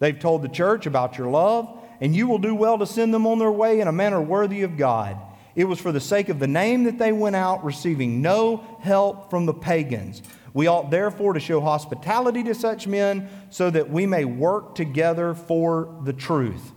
They've 0.00 0.18
told 0.18 0.42
the 0.42 0.48
church 0.48 0.86
about 0.86 1.16
your 1.16 1.28
love, 1.28 1.78
and 2.00 2.16
you 2.16 2.26
will 2.26 2.38
do 2.38 2.54
well 2.54 2.78
to 2.78 2.86
send 2.86 3.14
them 3.14 3.26
on 3.26 3.38
their 3.38 3.52
way 3.52 3.80
in 3.80 3.86
a 3.86 3.92
manner 3.92 4.20
worthy 4.20 4.62
of 4.62 4.76
God. 4.76 5.16
It 5.54 5.64
was 5.64 5.78
for 5.78 5.92
the 5.92 6.00
sake 6.00 6.28
of 6.28 6.38
the 6.38 6.46
name 6.46 6.84
that 6.84 6.98
they 6.98 7.12
went 7.12 7.36
out, 7.36 7.64
receiving 7.64 8.22
no 8.22 8.64
help 8.80 9.30
from 9.30 9.46
the 9.46 9.54
pagans. 9.54 10.22
We 10.54 10.66
ought 10.66 10.90
therefore 10.90 11.34
to 11.34 11.40
show 11.40 11.60
hospitality 11.60 12.42
to 12.44 12.54
such 12.54 12.86
men 12.86 13.28
so 13.50 13.70
that 13.70 13.90
we 13.90 14.06
may 14.06 14.24
work 14.24 14.74
together 14.74 15.34
for 15.34 16.00
the 16.02 16.12
truth. 16.12 16.72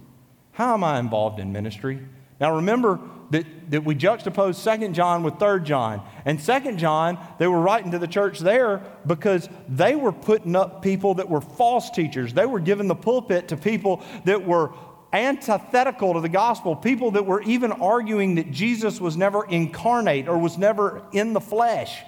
How 0.52 0.74
am 0.74 0.84
I 0.84 1.00
involved 1.00 1.40
in 1.40 1.52
ministry? 1.52 2.00
Now 2.40 2.56
remember, 2.56 3.00
that, 3.34 3.72
that 3.72 3.84
we 3.84 3.96
juxtapose 3.96 4.56
Second 4.56 4.94
John 4.94 5.24
with 5.24 5.40
Third 5.40 5.66
John. 5.66 6.04
And 6.24 6.40
Second 6.40 6.78
John, 6.78 7.18
they 7.40 7.48
were 7.48 7.60
writing 7.60 7.90
to 7.92 8.00
the 8.00 8.08
church 8.08 8.38
there 8.38 8.84
because 9.08 9.50
they 9.68 9.96
were 9.96 10.12
putting 10.12 10.56
up 10.56 10.84
people 10.84 11.16
that 11.16 11.28
were 11.28 11.42
false 11.42 11.90
teachers. 11.90 12.32
They 12.32 12.46
were 12.46 12.60
giving 12.60 12.88
the 12.88 12.96
pulpit 12.96 13.48
to 13.48 13.58
people 13.58 14.04
that 14.26 14.46
were 14.46 14.74
antithetical 15.12 16.14
to 16.14 16.22
the 16.22 16.30
gospel, 16.30 16.76
people 16.76 17.10
that 17.12 17.26
were 17.26 17.42
even 17.42 17.72
arguing 17.72 18.36
that 18.36 18.52
Jesus 18.52 19.02
was 19.02 19.18
never 19.18 19.46
incarnate 19.46 20.28
or 20.28 20.38
was 20.38 20.60
never 20.60 21.04
in 21.12 21.34
the 21.34 21.42
flesh. 21.42 22.04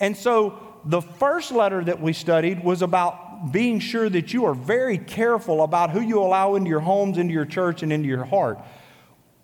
And 0.00 0.14
so 0.14 0.80
the 0.84 1.00
first 1.00 1.50
letter 1.50 1.82
that 1.82 1.98
we 1.98 2.12
studied 2.12 2.62
was 2.62 2.82
about 2.82 3.52
being 3.52 3.80
sure 3.80 4.10
that 4.10 4.34
you 4.34 4.44
are 4.44 4.54
very 4.54 4.98
careful 4.98 5.62
about 5.62 5.90
who 5.90 6.02
you 6.02 6.20
allow 6.20 6.56
into 6.56 6.68
your 6.68 6.80
homes, 6.80 7.16
into 7.16 7.32
your 7.32 7.46
church, 7.46 7.82
and 7.82 7.90
into 7.90 8.08
your 8.08 8.24
heart. 8.24 8.58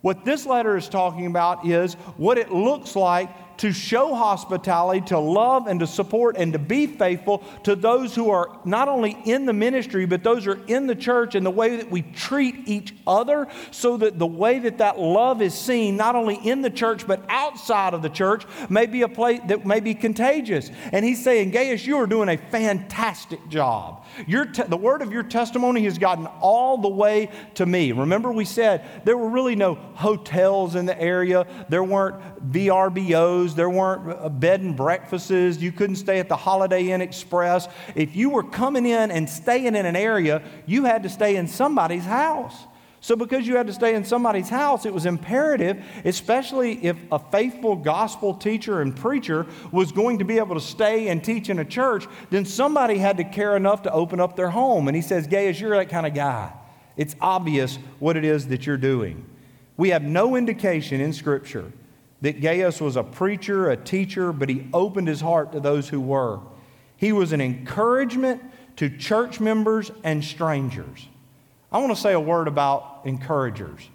What 0.05 0.23
this 0.23 0.45
letter 0.45 0.77
is 0.77 0.87
talking 0.87 1.25
about 1.25 1.65
is 1.65 1.95
what 2.19 2.37
it 2.37 2.53
looks 2.53 2.95
like 2.95 3.31
to 3.59 3.73
show 3.73 4.15
hospitality, 4.15 5.01
to 5.07 5.19
love 5.19 5.67
and 5.67 5.81
to 5.81 5.87
support 5.87 6.37
and 6.37 6.53
to 6.53 6.59
be 6.59 6.87
faithful 6.87 7.45
to 7.63 7.77
those 7.77 8.15
who 8.15 8.31
are 8.31 8.59
not 8.65 8.89
only 8.89 9.17
in 9.25 9.47
the 9.47 9.53
ministry, 9.53 10.07
but 10.07 10.23
those 10.23 10.45
who 10.45 10.53
are 10.53 10.61
in 10.67 10.87
the 10.87 10.95
church 10.95 11.35
and 11.35 11.45
the 11.45 11.51
way 11.51 11.77
that 11.77 11.91
we 11.91 12.03
treat 12.03 12.67
each 12.67 12.95
other 13.07 13.47
so 13.71 13.97
that 13.97 14.19
the 14.19 14.27
way 14.27 14.59
that 14.59 14.79
that 14.79 14.99
love 14.99 15.43
is 15.43 15.55
seen, 15.55 15.97
not 15.97 16.17
only 16.17 16.37
in 16.37 16.63
the 16.63 16.71
church, 16.71 17.07
but 17.07 17.25
outside 17.29 17.95
of 17.95 18.03
the 18.03 18.09
church, 18.09 18.45
may 18.69 18.87
be 18.87 19.03
a 19.03 19.09
place 19.09 19.41
that 19.47 19.65
may 19.67 19.81
be 19.81 19.95
contagious. 19.95 20.71
And 20.93 21.05
he's 21.05 21.23
saying, 21.23 21.51
Gaius, 21.51 21.87
you 21.87 21.97
are 21.99 22.07
doing 22.07 22.29
a 22.29 22.37
fantastic 22.37 23.47
job. 23.49 24.05
Your 24.27 24.47
te- 24.47 24.65
the 24.65 24.77
word 24.77 25.03
of 25.03 25.13
your 25.13 25.23
testimony 25.23 25.85
has 25.85 25.99
gotten 25.99 26.27
all 26.41 26.79
the 26.79 26.89
way 26.89 27.31
to 27.55 27.67
me. 27.67 27.93
Remember, 27.93 28.33
we 28.33 28.45
said 28.45 28.85
there 29.05 29.17
were 29.17 29.29
really 29.29 29.57
no 29.57 29.75
hotels 29.95 30.75
in 30.75 30.87
the 30.87 31.01
area, 31.01 31.47
there 31.69 31.85
weren't 31.85 32.17
VRBOs 32.53 33.44
there 33.53 33.69
weren't 33.69 34.09
uh, 34.09 34.29
bed 34.29 34.61
and 34.61 34.77
breakfasts. 34.77 35.31
You 35.31 35.73
couldn't 35.73 35.97
stay 35.97 36.21
at 36.21 36.29
the 36.29 36.37
Holiday 36.37 36.91
Inn 36.91 37.01
Express. 37.01 37.67
If 37.97 38.15
you 38.15 38.31
were 38.31 38.45
coming 38.45 38.87
in 38.87 39.11
and 39.11 39.29
staying 39.29 39.75
in 39.75 39.87
an 39.87 39.97
area, 39.97 40.41
you 40.67 40.85
had 40.85 41.03
to 41.03 41.09
stay 41.09 41.35
in 41.35 41.49
somebody's 41.49 42.05
house. 42.05 42.55
So, 43.01 43.17
because 43.17 43.47
you 43.47 43.57
had 43.57 43.67
to 43.67 43.75
stay 43.75 43.95
in 43.95 44.05
somebody's 44.05 44.49
house, 44.49 44.87
it 44.87 44.95
was 44.95 45.05
imperative, 45.05 45.85
especially 46.07 46.83
if 46.87 46.97
a 47.13 47.19
faithful 47.19 47.77
gospel 47.77 48.33
teacher 48.33 48.81
and 48.81 48.97
preacher 48.97 49.47
was 49.71 49.93
going 49.93 50.21
to 50.21 50.25
be 50.25 50.39
able 50.39 50.55
to 50.55 50.61
stay 50.61 51.09
and 51.09 51.23
teach 51.23 51.51
in 51.51 51.59
a 51.59 51.67
church, 51.67 52.07
then 52.31 52.47
somebody 52.47 52.97
had 52.97 53.19
to 53.19 53.25
care 53.25 53.57
enough 53.57 53.83
to 53.83 53.93
open 53.93 54.21
up 54.21 54.37
their 54.37 54.49
home. 54.49 54.89
And 54.89 54.97
he 54.97 55.03
says, 55.03 55.27
Gaius, 55.27 55.61
you're 55.61 55.77
that 55.77 55.91
kind 55.91 56.07
of 56.07 56.15
guy. 56.15 56.55
It's 56.97 57.15
obvious 57.21 57.77
what 57.99 58.17
it 58.17 58.25
is 58.25 58.49
that 58.49 58.67
you're 58.67 58.79
doing. 58.79 59.27
We 59.77 59.91
have 59.91 60.03
no 60.03 60.37
indication 60.37 61.03
in 61.03 61.13
Scripture 61.13 61.73
that 62.25 62.41
Gaius 62.41 62.81
was 62.81 62.97
a 62.97 63.03
preacher, 63.03 63.69
a 63.71 63.77
teacher, 63.77 64.33
but 64.33 64.49
he 64.49 64.67
opened 64.73 65.09
his 65.09 65.21
heart 65.21 65.53
to 65.53 65.61
those 65.61 65.91
who 65.91 66.01
were. 66.01 66.41
He 66.97 67.13
was 67.13 67.33
an 67.33 67.43
encouragement 67.43 68.43
to 68.77 68.89
church 68.89 69.41
members 69.41 69.91
and 70.05 70.25
strangers. 70.25 71.07
I 71.71 71.79
want 71.81 71.95
to 71.95 72.01
say 72.01 72.15
a 72.15 72.21
word 72.21 72.49
about 72.49 73.03
encouragers. 73.05 73.91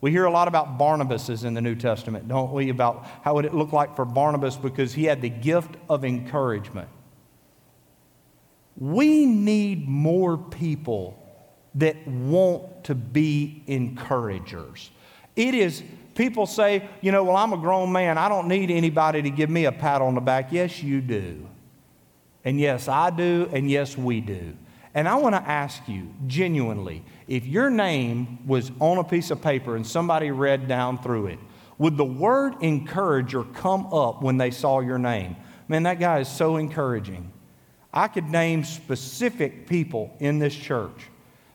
We 0.00 0.12
hear 0.12 0.26
a 0.26 0.30
lot 0.30 0.46
about 0.46 0.78
Barnabases 0.78 1.44
in 1.44 1.54
the 1.54 1.60
New 1.60 1.74
Testament, 1.74 2.28
don't 2.28 2.52
we? 2.52 2.68
About 2.68 3.04
how 3.24 3.34
would 3.34 3.46
it 3.46 3.52
look 3.52 3.72
like 3.72 3.96
for 3.96 4.04
Barnabas 4.04 4.54
because 4.54 4.94
he 4.94 5.06
had 5.06 5.20
the 5.20 5.28
gift 5.28 5.74
of 5.88 6.04
encouragement. 6.04 6.88
We 8.76 9.26
need 9.26 9.88
more 9.88 10.38
people 10.38 11.18
that 11.74 12.06
want 12.06 12.84
to 12.84 12.94
be 12.94 13.64
encouragers. 13.66 14.92
It 15.34 15.54
is, 15.56 15.82
people 16.14 16.46
say, 16.46 16.88
you 17.00 17.12
know, 17.12 17.24
well, 17.24 17.36
I'm 17.36 17.52
a 17.52 17.56
grown 17.56 17.92
man. 17.92 18.18
I 18.18 18.28
don't 18.28 18.48
need 18.48 18.70
anybody 18.70 19.22
to 19.22 19.30
give 19.30 19.50
me 19.50 19.64
a 19.64 19.72
pat 19.72 20.02
on 20.02 20.14
the 20.14 20.20
back. 20.20 20.52
Yes, 20.52 20.82
you 20.82 21.00
do. 21.00 21.48
And 22.44 22.58
yes, 22.58 22.88
I 22.88 23.10
do. 23.10 23.48
And 23.52 23.70
yes, 23.70 23.96
we 23.96 24.20
do. 24.20 24.56
And 24.94 25.08
I 25.08 25.14
want 25.14 25.34
to 25.34 25.42
ask 25.42 25.88
you 25.88 26.08
genuinely 26.26 27.02
if 27.26 27.46
your 27.46 27.70
name 27.70 28.46
was 28.46 28.70
on 28.78 28.98
a 28.98 29.04
piece 29.04 29.30
of 29.30 29.40
paper 29.40 29.76
and 29.76 29.86
somebody 29.86 30.30
read 30.30 30.68
down 30.68 30.98
through 31.02 31.28
it, 31.28 31.38
would 31.78 31.96
the 31.96 32.04
word 32.04 32.54
encourager 32.60 33.44
come 33.44 33.86
up 33.92 34.22
when 34.22 34.36
they 34.36 34.50
saw 34.50 34.80
your 34.80 34.98
name? 34.98 35.36
Man, 35.68 35.84
that 35.84 35.98
guy 35.98 36.20
is 36.20 36.28
so 36.28 36.56
encouraging. 36.58 37.32
I 37.92 38.08
could 38.08 38.28
name 38.28 38.64
specific 38.64 39.66
people 39.66 40.14
in 40.18 40.38
this 40.38 40.54
church 40.54 41.08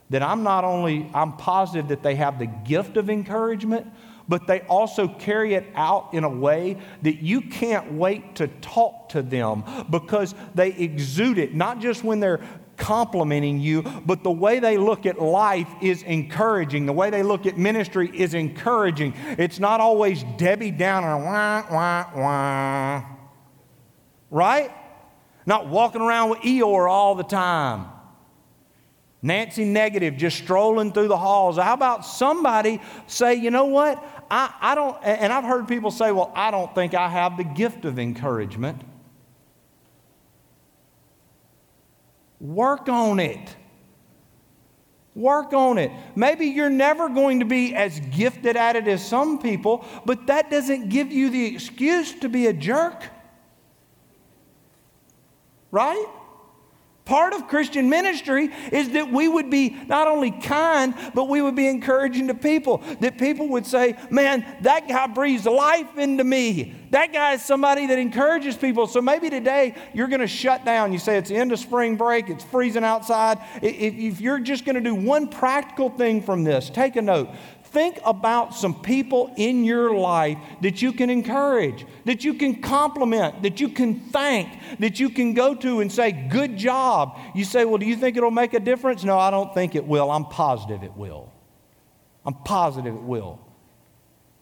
that 0.10 0.24
I'm 0.24 0.44
not 0.44 0.64
only, 0.64 1.10
I'm 1.14 1.34
positive 1.34 1.90
that 1.90 2.02
they 2.02 2.16
have 2.16 2.40
the 2.40 2.46
gift 2.46 2.98
of 2.98 3.10
encouragement, 3.10 3.88
but 4.28 4.48
they 4.48 4.62
also 4.62 5.08
carry 5.08 5.54
it 5.54 5.68
out 5.76 6.14
in 6.14 6.24
a 6.24 6.30
way 6.30 6.78
that 7.02 7.22
you 7.22 7.42
can't 7.42 7.94
wait 7.94 8.36
to 8.36 8.48
talk 8.48 9.10
to 9.10 9.22
them 9.22 9.64
because 9.90 10.36
they 10.56 10.70
exude 10.70 11.38
it, 11.38 11.54
not 11.54 11.80
just 11.80 12.04
when 12.04 12.20
they're 12.20 12.42
complimenting 12.78 13.60
you, 13.60 13.82
but 13.82 14.24
the 14.24 14.32
way 14.32 14.60
they 14.60 14.78
look 14.78 15.06
at 15.06 15.20
life 15.20 15.68
is 15.82 16.04
encouraging. 16.04 16.86
The 16.86 16.94
way 16.94 17.10
they 17.10 17.24
look 17.24 17.46
at 17.46 17.58
ministry 17.58 18.10
is 18.14 18.34
encouraging. 18.34 19.14
It's 19.38 19.60
not 19.60 19.82
always 19.82 20.24
Debbie 20.38 20.72
Downer, 20.72 21.18
wah, 21.18 21.66
wah, 21.72 22.06
wah. 22.16 23.04
Right? 24.30 24.72
Not 25.46 25.68
walking 25.68 26.02
around 26.02 26.30
with 26.30 26.40
Eeyore 26.40 26.90
all 26.90 27.16
the 27.16 27.24
time. 27.24 27.88
Nancy 29.22 29.66
negative, 29.66 30.16
just 30.16 30.38
strolling 30.38 30.94
through 30.94 31.08
the 31.08 31.18
halls. 31.18 31.58
How 31.58 31.74
about 31.74 32.06
somebody 32.06 32.80
say, 33.08 33.36
you 33.36 33.50
know 33.50 33.66
what? 33.66 34.04
I, 34.30 34.54
I 34.60 34.76
don't, 34.76 34.98
and 35.04 35.32
I've 35.32 35.44
heard 35.44 35.68
people 35.68 35.92
say, 35.92 36.12
well, 36.12 36.32
I 36.36 36.52
don't 36.52 36.74
think 36.76 36.94
I 36.94 37.08
have 37.10 37.38
the 37.38 37.44
gift 37.44 37.86
of 37.86 38.00
encouragement. 38.00 38.82
Work 42.40 42.90
on 42.90 43.20
it. 43.20 43.56
Work 45.16 45.54
on 45.54 45.80
it. 45.80 45.92
Maybe 46.16 46.46
you're 46.46 46.70
never 46.70 47.10
going 47.10 47.40
to 47.40 47.46
be 47.46 47.74
as 47.74 48.00
gifted 48.00 48.56
at 48.56 48.76
it 48.76 48.88
as 48.88 49.06
some 49.06 49.40
people, 49.40 49.84
but 50.06 50.28
that 50.28 50.52
doesn't 50.52 50.90
give 50.90 51.12
you 51.12 51.32
the 51.32 51.46
excuse 51.56 52.14
to 52.20 52.30
be 52.30 52.46
a 52.48 52.54
jerk. 52.54 53.04
Right? 55.72 56.06
Part 57.08 57.34
of 57.34 57.48
Christian 57.48 57.90
ministry 57.90 58.50
is 58.70 58.90
that 58.90 59.10
we 59.10 59.30
would 59.30 59.50
be 59.50 59.78
not 59.88 60.10
only 60.10 60.30
kind, 60.30 60.94
but 61.16 61.30
we 61.30 61.42
would 61.42 61.56
be 61.56 61.68
encouraging 61.68 62.28
to 62.28 62.34
people. 62.34 62.84
That 63.00 63.18
people 63.18 63.48
would 63.48 63.66
say, 63.66 63.96
Man, 64.12 64.46
that 64.64 64.90
guy 64.90 65.08
breathes 65.08 65.46
life 65.46 65.98
into 65.98 66.26
me. 66.26 66.76
That 66.90 67.14
guy 67.14 67.34
is 67.34 67.42
somebody 67.42 67.88
that 67.88 67.98
encourages 67.98 68.58
people. 68.58 68.88
So 68.88 69.02
maybe 69.02 69.30
today 69.30 69.76
you're 69.94 70.08
going 70.08 70.22
to 70.22 70.28
shut 70.28 70.66
down. 70.66 70.92
You 70.92 71.00
say 71.00 71.18
it's 71.18 71.30
the 71.30 71.38
end 71.38 71.54
of 71.54 71.60
spring 71.60 71.96
break, 71.96 72.30
it's 72.30 72.44
freezing 72.44 72.84
outside. 72.84 73.40
If 73.62 74.20
you're 74.20 74.40
just 74.40 74.66
going 74.66 74.76
to 74.76 74.82
do 74.82 74.96
one 74.96 75.30
practical 75.30 75.90
thing 75.90 76.22
from 76.22 76.44
this, 76.44 76.70
take 76.70 76.98
a 76.98 77.02
note. 77.02 77.30
Think 77.78 78.00
about 78.04 78.56
some 78.56 78.82
people 78.82 79.32
in 79.38 79.64
your 79.64 79.94
life 79.94 80.40
that 80.64 80.82
you 80.82 80.92
can 80.92 81.12
encourage, 81.12 81.86
that 82.06 82.24
you 82.24 82.34
can 82.34 82.60
compliment, 82.60 83.44
that 83.44 83.60
you 83.60 83.70
can 83.70 84.00
thank, 84.00 84.50
that 84.80 85.00
you 85.00 85.12
can 85.12 85.36
go 85.36 85.54
to 85.54 85.82
and 85.82 85.92
say, 85.92 86.12
Good 86.12 86.58
job. 86.58 87.20
You 87.36 87.46
say, 87.46 87.66
Well, 87.66 87.78
do 87.78 87.86
you 87.86 87.96
think 87.96 88.18
it'll 88.18 88.32
make 88.32 88.56
a 88.56 88.60
difference? 88.60 89.04
No, 89.04 89.20
I 89.20 89.30
don't 89.30 89.54
think 89.54 89.76
it 89.76 89.86
will. 89.86 90.10
I'm 90.10 90.26
positive 90.26 90.82
it 90.82 90.98
will. 90.98 91.32
I'm 92.26 92.34
positive 92.34 92.96
it 92.96 93.04
will. 93.04 93.40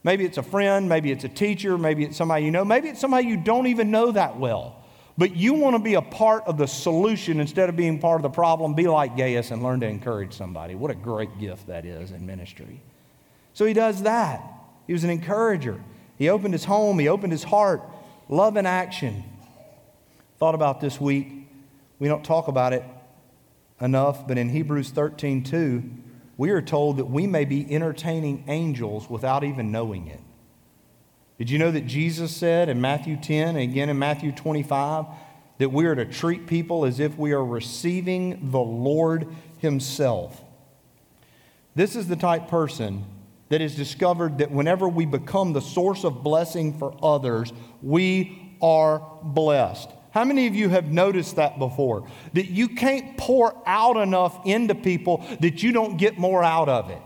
Maybe 0.06 0.24
it's 0.24 0.38
a 0.38 0.44
friend, 0.44 0.88
maybe 0.88 1.12
it's 1.12 1.26
a 1.26 1.30
teacher, 1.30 1.78
maybe 1.78 2.06
it's 2.06 2.16
somebody 2.16 2.46
you 2.46 2.52
know, 2.52 2.64
maybe 2.64 2.88
it's 2.88 3.02
somebody 3.02 3.28
you 3.28 3.36
don't 3.36 3.68
even 3.68 3.92
know 3.92 4.14
that 4.14 4.40
well. 4.40 4.82
But 5.18 5.36
you 5.36 5.56
want 5.56 5.76
to 5.76 5.82
be 5.82 5.96
a 5.96 6.02
part 6.02 6.44
of 6.48 6.58
the 6.58 6.68
solution 6.68 7.42
instead 7.42 7.68
of 7.68 7.76
being 7.76 8.00
part 8.00 8.20
of 8.20 8.24
the 8.24 8.30
problem. 8.30 8.76
Be 8.76 8.88
like 8.88 9.18
Gaius 9.18 9.52
and 9.52 9.62
learn 9.62 9.82
to 9.82 9.88
encourage 9.88 10.32
somebody. 10.32 10.74
What 10.74 10.90
a 10.90 10.96
great 10.96 11.38
gift 11.38 11.68
that 11.68 11.84
is 11.84 12.12
in 12.12 12.26
ministry. 12.26 12.80
So 13.56 13.66
he 13.66 13.74
does 13.74 14.04
that. 14.04 14.44
He 14.86 14.94
was 14.94 15.06
an 15.06 15.10
encourager. 15.10 15.82
He 16.18 16.30
opened 16.30 16.54
his 16.54 16.66
home, 16.66 17.00
he 17.00 17.08
opened 17.08 17.32
his 17.32 17.46
heart. 17.46 17.82
Love 18.28 18.58
in 18.58 18.66
action. 18.66 19.24
Thought 20.40 20.56
about 20.56 20.82
this 20.82 21.00
week. 21.00 21.48
We 21.98 22.08
don't 22.08 22.24
talk 22.24 22.48
about 22.48 22.74
it 22.74 22.84
enough, 23.80 24.28
but 24.28 24.38
in 24.38 24.50
Hebrews 24.50 24.90
13 24.90 25.44
2, 25.44 25.84
we 26.38 26.50
are 26.50 26.62
told 26.62 26.98
that 26.98 27.06
we 27.06 27.28
may 27.28 27.46
be 27.46 27.72
entertaining 27.74 28.44
angels 28.48 29.10
without 29.10 29.44
even 29.46 29.72
knowing 29.72 30.08
it. 30.08 30.20
Did 31.38 31.50
you 31.50 31.58
know 31.58 31.72
that 31.72 31.88
Jesus 31.88 32.36
said 32.36 32.68
in 32.68 32.82
Matthew 32.82 33.16
10 33.16 33.50
and 33.50 33.60
again 33.60 33.90
in 33.90 33.98
Matthew 33.98 34.34
25 34.34 35.06
that 35.60 35.70
we 35.70 35.86
are 35.86 35.96
to 35.96 36.06
treat 36.06 36.46
people 36.46 36.84
as 36.84 37.00
if 37.00 37.18
we 37.18 37.32
are 37.32 37.46
receiving 37.46 38.52
the 38.52 38.60
Lord 38.60 39.28
Himself? 39.60 40.42
This 41.74 41.96
is 41.96 42.10
the 42.10 42.18
type 42.18 42.50
person 42.50 43.06
that 43.56 43.62
has 43.62 43.74
discovered 43.74 44.40
that 44.40 44.52
whenever 44.52 44.86
we 44.86 45.06
become 45.06 45.54
the 45.54 45.62
source 45.62 46.04
of 46.04 46.22
blessing 46.22 46.78
for 46.78 46.94
others, 47.02 47.54
we 47.82 48.54
are 48.62 49.02
blessed. 49.24 49.90
How 50.12 50.26
many 50.26 50.48
of 50.48 50.56
you 50.56 50.68
have 50.68 50.92
noticed 50.92 51.38
that 51.38 51.58
before? 51.58 52.06
That 52.34 52.48
you 52.48 52.68
can't 52.68 53.16
pour 53.16 53.56
out 53.66 53.96
enough 53.96 54.46
into 54.46 54.76
people 54.76 55.26
that 55.40 55.64
you 55.64 55.72
don't 55.72 55.96
get 55.96 56.18
more 56.18 56.44
out 56.44 56.68
of 56.68 56.90
it. 56.90 57.02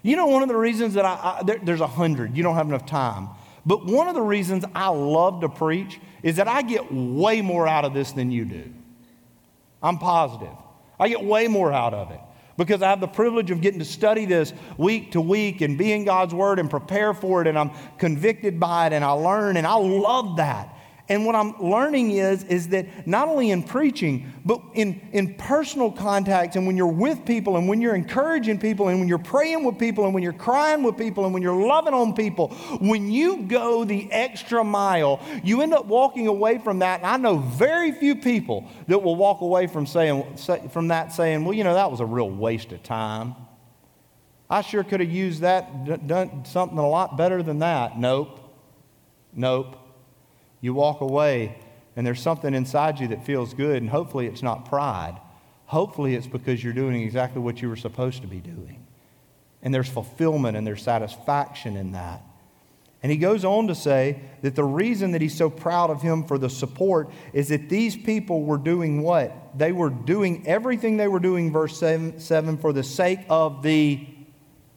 You 0.00 0.16
know, 0.16 0.28
one 0.28 0.40
of 0.40 0.48
the 0.48 0.56
reasons 0.56 0.94
that 0.94 1.04
I, 1.04 1.10
I 1.40 1.42
there, 1.44 1.58
there's 1.62 1.82
a 1.82 1.86
hundred, 1.86 2.38
you 2.38 2.42
don't 2.42 2.54
have 2.54 2.68
enough 2.68 2.86
time. 2.86 3.28
But 3.66 3.84
one 3.84 4.08
of 4.08 4.14
the 4.14 4.22
reasons 4.22 4.64
I 4.74 4.88
love 4.88 5.42
to 5.42 5.50
preach 5.50 6.00
is 6.22 6.36
that 6.36 6.48
I 6.48 6.62
get 6.62 6.90
way 6.90 7.42
more 7.42 7.68
out 7.68 7.84
of 7.84 7.92
this 7.92 8.12
than 8.12 8.30
you 8.30 8.46
do. 8.46 8.72
I'm 9.82 9.98
positive. 9.98 10.56
I 10.98 11.10
get 11.10 11.22
way 11.22 11.48
more 11.48 11.70
out 11.70 11.92
of 11.92 12.12
it 12.12 12.20
because 12.56 12.82
I 12.82 12.90
have 12.90 13.00
the 13.00 13.08
privilege 13.08 13.50
of 13.50 13.60
getting 13.60 13.78
to 13.78 13.84
study 13.84 14.24
this 14.24 14.52
week 14.76 15.12
to 15.12 15.20
week 15.20 15.60
and 15.60 15.76
be 15.76 15.92
in 15.92 16.04
God's 16.04 16.34
Word 16.34 16.58
and 16.58 16.70
prepare 16.70 17.14
for 17.14 17.40
it, 17.42 17.46
and 17.46 17.58
I'm 17.58 17.70
convicted 17.98 18.58
by 18.60 18.86
it, 18.86 18.92
and 18.92 19.04
I 19.04 19.10
learn, 19.10 19.56
and 19.56 19.66
I 19.66 19.74
love 19.74 20.36
that. 20.36 20.75
And 21.08 21.24
what 21.24 21.36
I'm 21.36 21.56
learning 21.62 22.12
is, 22.12 22.42
is 22.44 22.68
that 22.68 23.06
not 23.06 23.28
only 23.28 23.52
in 23.52 23.62
preaching, 23.62 24.32
but 24.44 24.60
in, 24.74 25.00
in 25.12 25.34
personal 25.34 25.92
contacts 25.92 26.56
and 26.56 26.66
when 26.66 26.76
you're 26.76 26.88
with 26.88 27.24
people 27.24 27.56
and 27.56 27.68
when 27.68 27.80
you're 27.80 27.94
encouraging 27.94 28.58
people 28.58 28.88
and 28.88 28.98
when 28.98 29.08
you're 29.08 29.18
praying 29.18 29.62
with 29.62 29.78
people 29.78 30.04
and 30.04 30.14
when 30.14 30.24
you're 30.24 30.32
crying 30.32 30.82
with 30.82 30.98
people 30.98 31.24
and 31.24 31.32
when 31.32 31.44
you're 31.44 31.64
loving 31.64 31.94
on 31.94 32.12
people, 32.12 32.48
when 32.80 33.08
you 33.12 33.42
go 33.42 33.84
the 33.84 34.10
extra 34.10 34.64
mile, 34.64 35.20
you 35.44 35.62
end 35.62 35.72
up 35.72 35.86
walking 35.86 36.26
away 36.26 36.58
from 36.58 36.80
that. 36.80 37.00
And 37.00 37.06
I 37.06 37.16
know 37.18 37.38
very 37.38 37.92
few 37.92 38.16
people 38.16 38.68
that 38.88 39.00
will 39.00 39.16
walk 39.16 39.42
away 39.42 39.68
from, 39.68 39.86
saying, 39.86 40.36
from 40.72 40.88
that 40.88 41.12
saying, 41.12 41.44
well, 41.44 41.54
you 41.54 41.62
know, 41.62 41.74
that 41.74 41.90
was 41.90 42.00
a 42.00 42.06
real 42.06 42.30
waste 42.30 42.72
of 42.72 42.82
time. 42.82 43.36
I 44.50 44.62
sure 44.62 44.82
could 44.82 44.98
have 44.98 45.10
used 45.10 45.42
that, 45.42 46.06
done 46.08 46.44
something 46.46 46.78
a 46.78 46.88
lot 46.88 47.16
better 47.16 47.44
than 47.44 47.60
that. 47.60 47.96
Nope. 47.96 48.40
Nope. 49.32 49.85
You 50.60 50.74
walk 50.74 51.00
away 51.00 51.58
and 51.96 52.06
there's 52.06 52.20
something 52.20 52.54
inside 52.54 53.00
you 53.00 53.08
that 53.08 53.24
feels 53.24 53.54
good, 53.54 53.80
and 53.80 53.88
hopefully 53.88 54.26
it's 54.26 54.42
not 54.42 54.66
pride. 54.66 55.18
Hopefully 55.64 56.14
it's 56.14 56.26
because 56.26 56.62
you're 56.62 56.74
doing 56.74 57.02
exactly 57.02 57.40
what 57.40 57.62
you 57.62 57.68
were 57.70 57.76
supposed 57.76 58.20
to 58.20 58.28
be 58.28 58.38
doing. 58.38 58.86
And 59.62 59.74
there's 59.74 59.88
fulfillment 59.88 60.56
and 60.56 60.66
there's 60.66 60.82
satisfaction 60.82 61.76
in 61.76 61.92
that. 61.92 62.22
And 63.02 63.10
he 63.10 63.18
goes 63.18 63.44
on 63.44 63.68
to 63.68 63.74
say 63.74 64.20
that 64.42 64.54
the 64.54 64.64
reason 64.64 65.12
that 65.12 65.22
he's 65.22 65.36
so 65.36 65.48
proud 65.48 65.90
of 65.90 66.02
him 66.02 66.24
for 66.24 66.38
the 66.38 66.50
support 66.50 67.10
is 67.32 67.48
that 67.48 67.68
these 67.68 67.96
people 67.96 68.42
were 68.42 68.58
doing 68.58 69.02
what? 69.02 69.56
They 69.56 69.72
were 69.72 69.90
doing 69.90 70.46
everything 70.46 70.96
they 70.96 71.08
were 71.08 71.20
doing, 71.20 71.52
verse 71.52 71.78
7, 71.78 72.20
7 72.20 72.58
for 72.58 72.72
the 72.72 72.82
sake 72.82 73.20
of 73.28 73.62
the 73.62 74.06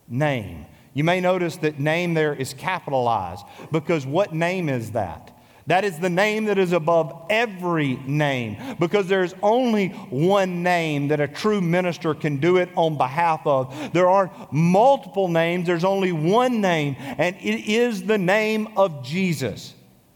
name. 0.08 0.66
You 0.94 1.04
may 1.04 1.22
notice 1.22 1.58
that 1.58 1.80
name 1.80 2.14
there 2.14 2.34
is 2.34 2.54
capitalized 2.54 3.46
because 3.72 4.06
what 4.06 4.34
name 4.34 4.70
is 4.70 4.92
that? 4.92 5.39
That 5.70 5.84
is 5.84 6.00
the 6.00 6.10
name 6.10 6.46
that 6.46 6.58
is 6.58 6.72
above 6.72 7.28
every 7.30 7.94
name 8.08 8.58
because 8.80 9.06
there's 9.06 9.36
only 9.44 9.90
one 10.10 10.64
name 10.64 11.10
that 11.10 11.20
a 11.20 11.28
true 11.28 11.62
minister 11.62 12.16
can 12.16 12.38
do 12.38 12.58
it 12.58 12.70
on 12.76 12.98
behalf 12.98 13.42
of. 13.46 13.94
There 13.94 14.10
aren't 14.10 14.32
multiple 14.52 15.28
names, 15.28 15.68
there's 15.68 15.84
only 15.84 16.12
one 16.12 16.60
name, 16.60 16.96
and 17.00 17.36
it 17.36 17.70
is 17.70 18.02
the 18.02 18.18
name 18.18 18.70
of 18.78 19.04
Jesus. 19.06 19.76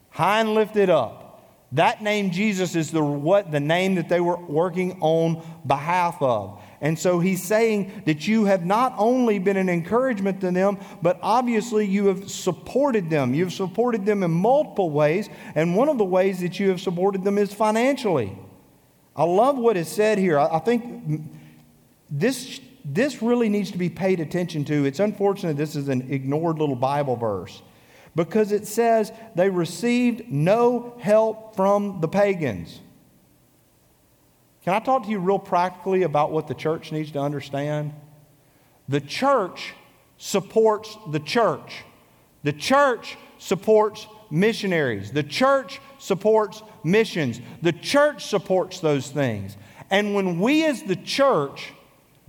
High 0.09 0.39
and 0.39 0.55
lifted 0.55 0.89
up. 0.89 1.22
That 1.73 2.03
name, 2.03 2.29
Jesus, 2.29 2.75
is 2.75 2.91
the, 2.91 3.03
what, 3.03 3.51
the 3.51 3.59
name 3.59 3.95
that 3.95 4.07
they 4.07 4.19
were 4.19 4.37
working 4.37 4.99
on 5.01 5.43
behalf 5.65 6.21
of. 6.21 6.61
And 6.81 6.99
so 6.99 7.19
he's 7.19 7.41
saying 7.41 8.03
that 8.05 8.27
you 8.27 8.45
have 8.45 8.63
not 8.63 8.93
only 8.97 9.39
been 9.39 9.57
an 9.57 9.69
encouragement 9.69 10.41
to 10.41 10.51
them, 10.51 10.77
but 11.01 11.17
obviously 11.23 11.87
you 11.87 12.07
have 12.07 12.29
supported 12.29 13.09
them. 13.09 13.33
You've 13.33 13.53
supported 13.53 14.05
them 14.05 14.21
in 14.21 14.29
multiple 14.29 14.91
ways, 14.91 15.29
and 15.55 15.75
one 15.75 15.89
of 15.89 15.97
the 15.97 16.03
ways 16.03 16.41
that 16.41 16.59
you 16.59 16.69
have 16.69 16.79
supported 16.79 17.23
them 17.23 17.37
is 17.39 17.51
financially. 17.53 18.37
I 19.15 19.23
love 19.23 19.57
what 19.57 19.75
is 19.75 19.87
said 19.87 20.19
here. 20.19 20.39
I 20.39 20.59
think 20.59 21.21
this 22.09 22.59
this 22.85 23.21
really 23.21 23.47
needs 23.47 23.71
to 23.71 23.77
be 23.77 23.89
paid 23.89 24.19
attention 24.19 24.65
to. 24.65 24.85
It's 24.85 24.99
unfortunate 24.99 25.55
this 25.55 25.75
is 25.75 25.87
an 25.87 26.11
ignored 26.11 26.59
little 26.59 26.75
Bible 26.75 27.15
verse 27.15 27.61
because 28.15 28.51
it 28.51 28.67
says 28.67 29.11
they 29.35 29.49
received 29.49 30.31
no 30.31 30.95
help 30.99 31.55
from 31.55 31.99
the 32.01 32.07
pagans. 32.07 32.79
Can 34.63 34.73
I 34.73 34.79
talk 34.79 35.03
to 35.03 35.09
you 35.09 35.19
real 35.19 35.39
practically 35.39 36.03
about 36.03 36.31
what 36.31 36.47
the 36.47 36.53
church 36.53 36.91
needs 36.91 37.11
to 37.11 37.19
understand? 37.19 37.93
The 38.87 39.01
church 39.01 39.73
supports 40.17 40.97
the 41.11 41.19
church. 41.19 41.83
The 42.43 42.53
church 42.53 43.17
supports 43.39 44.07
missionaries. 44.29 45.11
The 45.11 45.23
church 45.23 45.81
supports 45.99 46.61
missions. 46.83 47.41
The 47.61 47.73
church 47.73 48.25
supports 48.25 48.79
those 48.79 49.09
things. 49.09 49.57
And 49.89 50.15
when 50.15 50.39
we 50.39 50.65
as 50.65 50.83
the 50.83 50.95
church 50.95 51.73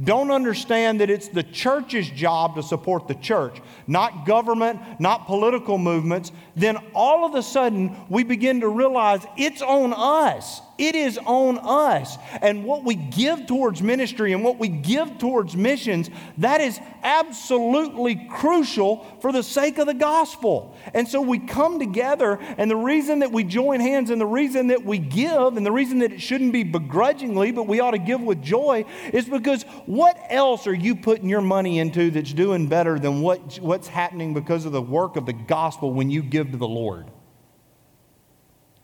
don't 0.03 0.33
understand 0.33 1.01
that 1.01 1.11
it's 1.11 1.29
the 1.29 1.43
church's 1.43 2.11
job 2.11 2.57
to 2.57 2.63
support 2.63 3.07
the 3.07 3.15
church, 3.15 3.61
not 3.87 4.27
government, 4.27 4.81
not 4.99 5.27
political 5.27 5.79
movements, 5.79 6.33
then 6.57 6.77
all 6.95 7.25
of 7.25 7.35
a 7.35 7.43
sudden 7.43 7.97
we 8.09 8.25
begin 8.25 8.61
to 8.61 8.69
realize 8.69 9.27
it's 9.37 9.63
on 9.63 9.93
us. 9.97 10.61
It 10.77 10.97
is 10.97 11.19
on 11.19 11.59
us. 11.59 12.19
And 12.43 12.65
what 12.65 12.83
we 12.83 12.97
give 12.97 13.47
towards 13.47 13.81
ministry 13.81 14.33
and 14.33 14.43
what 14.43 14.59
we 14.59 14.69
give 14.69 15.19
towards 15.19 15.57
missions, 15.57 16.11
that 16.39 16.61
is 16.61 16.81
absolutely 17.05 18.27
crucial 18.29 19.07
for 19.21 19.31
the 19.31 19.43
sake 19.43 19.79
of 19.79 19.87
the 19.87 19.95
gospel. 19.95 20.77
And 20.93 21.07
so 21.07 21.21
we 21.21 21.39
come 21.39 21.79
together, 21.79 22.39
and 22.59 22.69
the 22.69 22.77
reason 22.77 23.21
that 23.21 23.31
we 23.31 23.45
join 23.45 23.79
hands 23.79 24.11
and 24.11 24.21
the 24.21 24.27
reason 24.27 24.69
that 24.69 24.85
we 24.85 24.99
give 24.99 25.57
and 25.57 25.65
the 25.65 25.71
reason 25.71 26.01
that 26.01 26.13
it 26.13 26.21
shouldn't 26.21 26.53
be 26.53 26.65
begrudgingly, 26.65 27.53
but 27.53 27.69
we 27.69 27.79
ought 27.79 27.93
to 27.93 27.99
give 27.99 28.21
with 28.21 28.43
joy 28.43 28.85
is 29.13 29.27
because 29.27 29.63
what 29.87 30.19
else 30.29 30.67
are 30.67 30.75
you 30.75 30.97
putting 30.97 31.29
your 31.29 31.43
money 31.43 31.79
into 31.79 32.11
that's 32.11 32.33
doing 32.33 32.67
better 32.67 32.99
than 32.99 33.21
what, 33.21 33.59
what's 33.61 33.87
happening 33.87 34.35
because 34.35 34.65
of 34.65 34.73
the 34.73 34.83
work 34.83 35.15
of 35.15 35.27
the 35.27 35.33
gospel 35.33 35.93
when 35.93 36.11
you 36.11 36.23
give 36.23 36.44
to 36.53 36.59
the 36.59 36.69
Lord? 36.69 37.11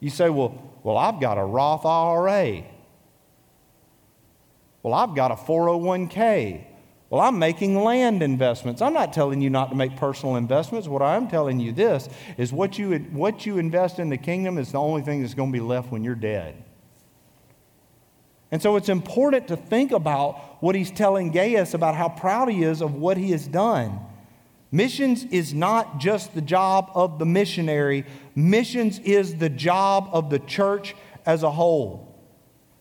You 0.00 0.10
say, 0.10 0.30
well, 0.30 0.70
well, 0.82 0.96
I've 0.96 1.20
got 1.20 1.38
a 1.38 1.44
Roth 1.44 1.84
IRA. 1.84 2.64
Well, 4.82 4.94
I've 4.94 5.14
got 5.14 5.30
a 5.30 5.34
401k. 5.34 6.64
Well, 7.10 7.20
I'm 7.20 7.38
making 7.38 7.82
land 7.82 8.22
investments. 8.22 8.80
I'm 8.80 8.94
not 8.94 9.12
telling 9.12 9.40
you 9.40 9.50
not 9.50 9.70
to 9.70 9.76
make 9.76 9.96
personal 9.96 10.36
investments. 10.36 10.88
What 10.88 11.02
I'm 11.02 11.28
telling 11.28 11.58
you 11.60 11.72
this 11.72 12.08
is 12.38 12.52
what 12.52 12.78
you, 12.78 12.98
what 13.10 13.44
you 13.44 13.58
invest 13.58 13.98
in 13.98 14.08
the 14.08 14.16
kingdom 14.16 14.58
is 14.58 14.72
the 14.72 14.78
only 14.78 15.02
thing 15.02 15.20
that's 15.20 15.34
going 15.34 15.50
to 15.50 15.52
be 15.52 15.62
left 15.62 15.90
when 15.90 16.04
you're 16.04 16.14
dead. 16.14 16.62
And 18.52 18.62
so 18.62 18.76
it's 18.76 18.88
important 18.88 19.48
to 19.48 19.56
think 19.56 19.92
about 19.92 20.62
what 20.62 20.74
he's 20.74 20.90
telling 20.90 21.30
Gaius 21.30 21.74
about 21.74 21.94
how 21.94 22.08
proud 22.08 22.48
he 22.48 22.62
is 22.62 22.80
of 22.80 22.94
what 22.94 23.16
he 23.16 23.32
has 23.32 23.46
done. 23.46 23.98
Missions 24.72 25.24
is 25.24 25.52
not 25.52 25.98
just 25.98 26.34
the 26.34 26.40
job 26.40 26.90
of 26.94 27.18
the 27.18 27.26
missionary, 27.26 28.04
missions 28.34 28.98
is 29.00 29.36
the 29.36 29.48
job 29.48 30.10
of 30.12 30.30
the 30.30 30.38
church 30.38 30.94
as 31.26 31.42
a 31.42 31.50
whole. 31.50 32.18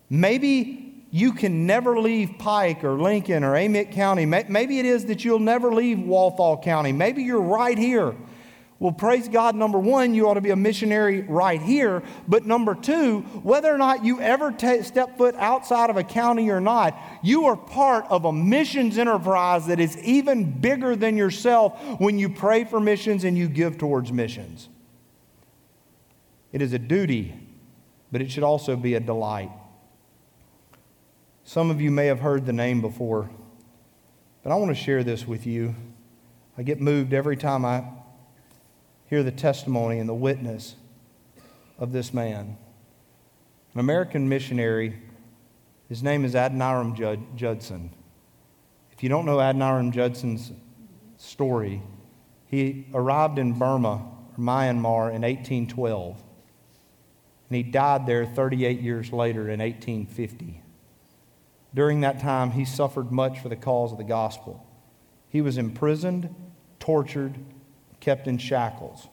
Maybe 0.10 1.04
you 1.12 1.34
can 1.34 1.66
never 1.66 2.00
leave 2.00 2.38
Pike 2.38 2.84
or 2.84 3.02
Lincoln 3.02 3.44
or 3.44 3.56
Amite 3.56 3.92
County. 3.92 4.26
Maybe 4.26 4.80
it 4.80 4.86
is 4.86 5.06
that 5.06 5.26
you'll 5.26 5.40
never 5.40 5.74
leave 5.74 6.00
Walthall 6.00 6.62
County. 6.62 6.92
Maybe 6.92 7.24
you're 7.24 7.42
right 7.42 7.78
here. 7.78 8.16
Well, 8.80 8.94
praise 8.94 9.28
God, 9.28 9.56
number 9.56 9.78
one, 9.78 10.14
you 10.14 10.30
ought 10.30 10.36
to 10.36 10.42
be 10.42 10.52
a 10.52 10.56
missionary 10.56 11.22
right 11.22 11.62
here. 11.62 12.02
But 12.30 12.46
number 12.46 12.74
two, 12.74 13.22
whether 13.44 13.74
or 13.74 13.78
not 13.78 14.06
you 14.06 14.22
ever 14.22 14.54
t- 14.54 14.84
step 14.84 15.18
foot 15.18 15.36
outside 15.36 15.90
of 15.90 15.98
a 15.98 16.04
county 16.04 16.50
or 16.50 16.62
not, 16.62 16.98
you 17.22 17.46
are 17.48 17.58
part 17.58 18.06
of 18.10 18.24
a 18.24 18.32
missions 18.32 18.98
enterprise 18.98 19.68
that 19.68 19.82
is 19.82 19.98
even 19.98 20.62
bigger 20.62 20.96
than 20.96 21.18
yourself 21.18 21.78
when 22.00 22.18
you 22.18 22.30
pray 22.30 22.64
for 22.64 22.80
missions 22.80 23.26
and 23.26 23.38
you 23.38 23.50
give 23.50 23.78
towards 23.78 24.14
missions. 24.14 24.70
It 26.54 26.62
is 26.62 26.72
a 26.72 26.80
duty, 26.80 27.36
but 28.14 28.22
it 28.22 28.32
should 28.32 28.44
also 28.44 28.78
be 28.78 28.94
a 28.94 29.02
delight. 29.02 29.52
Some 31.44 31.70
of 31.70 31.82
you 31.82 31.92
may 31.92 32.06
have 32.06 32.22
heard 32.22 32.46
the 32.46 32.54
name 32.54 32.80
before, 32.80 33.30
but 34.42 34.54
I 34.54 34.56
want 34.56 34.70
to 34.70 34.82
share 34.82 35.04
this 35.04 35.28
with 35.28 35.46
you. 35.46 35.76
I 36.58 36.64
get 36.64 36.80
moved 36.80 37.14
every 37.14 37.36
time 37.36 37.66
I 37.66 37.84
hear 39.10 39.24
the 39.24 39.32
testimony 39.32 39.98
and 39.98 40.08
the 40.08 40.14
witness 40.14 40.76
of 41.80 41.92
this 41.92 42.14
man. 42.14 42.58
An 43.74 43.80
American 43.80 44.30
missionary, 44.30 45.02
his 45.88 46.04
name 46.04 46.24
is 46.24 46.36
Adoniram 46.36 46.96
Judson. 47.36 47.90
If 48.92 49.02
you 49.02 49.10
don't 49.10 49.26
know 49.26 49.38
Adoniram 49.38 49.92
Judson's 49.92 50.52
story, 51.18 51.82
he 52.46 52.88
arrived 52.94 53.40
in 53.40 53.54
Burma, 53.54 54.06
Myanmar, 54.38 55.08
in 55.08 55.24
1812, 55.24 56.22
and 57.50 57.56
he 57.56 57.64
died 57.64 58.06
there 58.06 58.28
38 58.28 58.80
years 58.80 59.12
later 59.12 59.50
in 59.50 59.60
1850. 59.60 60.62
During 61.74 62.02
that 62.02 62.20
time, 62.20 62.52
he 62.52 62.64
suffered 62.64 63.12
much 63.12 63.40
for 63.40 63.50
the 63.50 63.56
cause 63.56 63.92
of 63.92 63.98
the 63.98 64.04
gospel. 64.04 64.66
He 65.30 65.42
was 65.42 65.58
imprisoned, 65.58 66.34
tortured, 66.80 67.40
kept 68.00 68.28
in 68.28 68.38
shackles. 68.38 69.08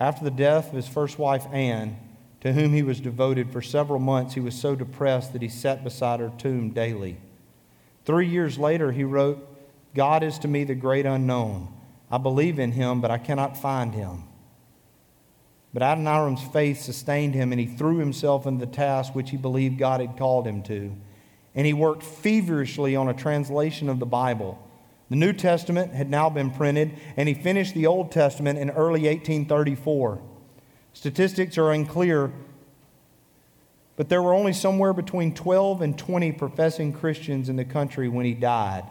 After 0.00 0.24
the 0.24 0.30
death 0.30 0.68
of 0.68 0.74
his 0.74 0.88
first 0.88 1.18
wife, 1.18 1.46
Anne, 1.52 1.96
to 2.40 2.52
whom 2.52 2.72
he 2.72 2.82
was 2.82 3.00
devoted 3.00 3.50
for 3.50 3.60
several 3.60 3.98
months, 3.98 4.34
he 4.34 4.40
was 4.40 4.54
so 4.54 4.76
depressed 4.76 5.32
that 5.32 5.42
he 5.42 5.48
sat 5.48 5.82
beside 5.82 6.20
her 6.20 6.32
tomb 6.38 6.70
daily. 6.70 7.18
Three 8.04 8.28
years 8.28 8.58
later, 8.58 8.92
he 8.92 9.04
wrote, 9.04 9.44
God 9.94 10.22
is 10.22 10.38
to 10.40 10.48
me 10.48 10.64
the 10.64 10.74
great 10.74 11.06
unknown. 11.06 11.68
I 12.10 12.18
believe 12.18 12.58
in 12.58 12.72
him, 12.72 13.00
but 13.00 13.10
I 13.10 13.18
cannot 13.18 13.56
find 13.56 13.94
him. 13.94 14.24
But 15.74 15.82
Adoniram's 15.82 16.42
faith 16.42 16.80
sustained 16.80 17.34
him, 17.34 17.52
and 17.52 17.60
he 17.60 17.66
threw 17.66 17.98
himself 17.98 18.46
into 18.46 18.64
the 18.64 18.72
task 18.72 19.14
which 19.14 19.30
he 19.30 19.36
believed 19.36 19.78
God 19.78 20.00
had 20.00 20.16
called 20.16 20.46
him 20.46 20.62
to. 20.64 20.94
And 21.54 21.66
he 21.66 21.72
worked 21.72 22.02
feverishly 22.02 22.96
on 22.96 23.08
a 23.08 23.14
translation 23.14 23.88
of 23.88 23.98
the 23.98 24.06
Bible. 24.06 24.58
The 25.10 25.16
New 25.16 25.32
Testament 25.32 25.94
had 25.94 26.10
now 26.10 26.28
been 26.28 26.50
printed, 26.50 26.92
and 27.16 27.28
he 27.28 27.34
finished 27.34 27.74
the 27.74 27.86
Old 27.86 28.12
Testament 28.12 28.58
in 28.58 28.70
early 28.70 29.02
1834. 29.02 30.20
Statistics 30.92 31.56
are 31.56 31.72
unclear, 31.72 32.32
but 33.96 34.08
there 34.08 34.22
were 34.22 34.34
only 34.34 34.52
somewhere 34.52 34.92
between 34.92 35.34
12 35.34 35.80
and 35.80 35.98
20 35.98 36.32
professing 36.32 36.92
Christians 36.92 37.48
in 37.48 37.56
the 37.56 37.64
country 37.64 38.08
when 38.08 38.26
he 38.26 38.34
died, 38.34 38.84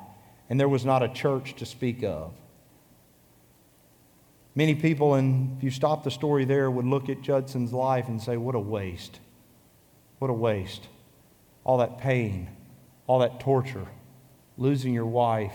and 0.50 0.60
there 0.60 0.70
was 0.70 0.86
not 0.86 1.04
a 1.04 1.10
church 1.10 1.56
to 1.58 1.66
speak 1.66 2.04
of. 2.04 2.34
Many 4.56 4.74
people, 4.74 5.14
and 5.14 5.56
if 5.58 5.64
you 5.64 5.70
stop 5.70 6.04
the 6.04 6.10
story 6.10 6.44
there, 6.44 6.72
would 6.72 6.86
look 6.86 7.10
at 7.10 7.22
Judson's 7.22 7.72
life 7.72 8.08
and 8.08 8.20
say, 8.20 8.38
What 8.38 8.56
a 8.56 8.60
waste. 8.60 9.20
What 10.18 10.32
a 10.32 10.34
waste. 10.34 10.88
All 11.64 11.78
that 11.78 12.00
pain, 12.00 12.50
all 13.06 13.20
that 13.20 13.40
torture, 13.40 13.86
losing 14.58 14.96
your 14.96 15.06
wife, 15.06 15.54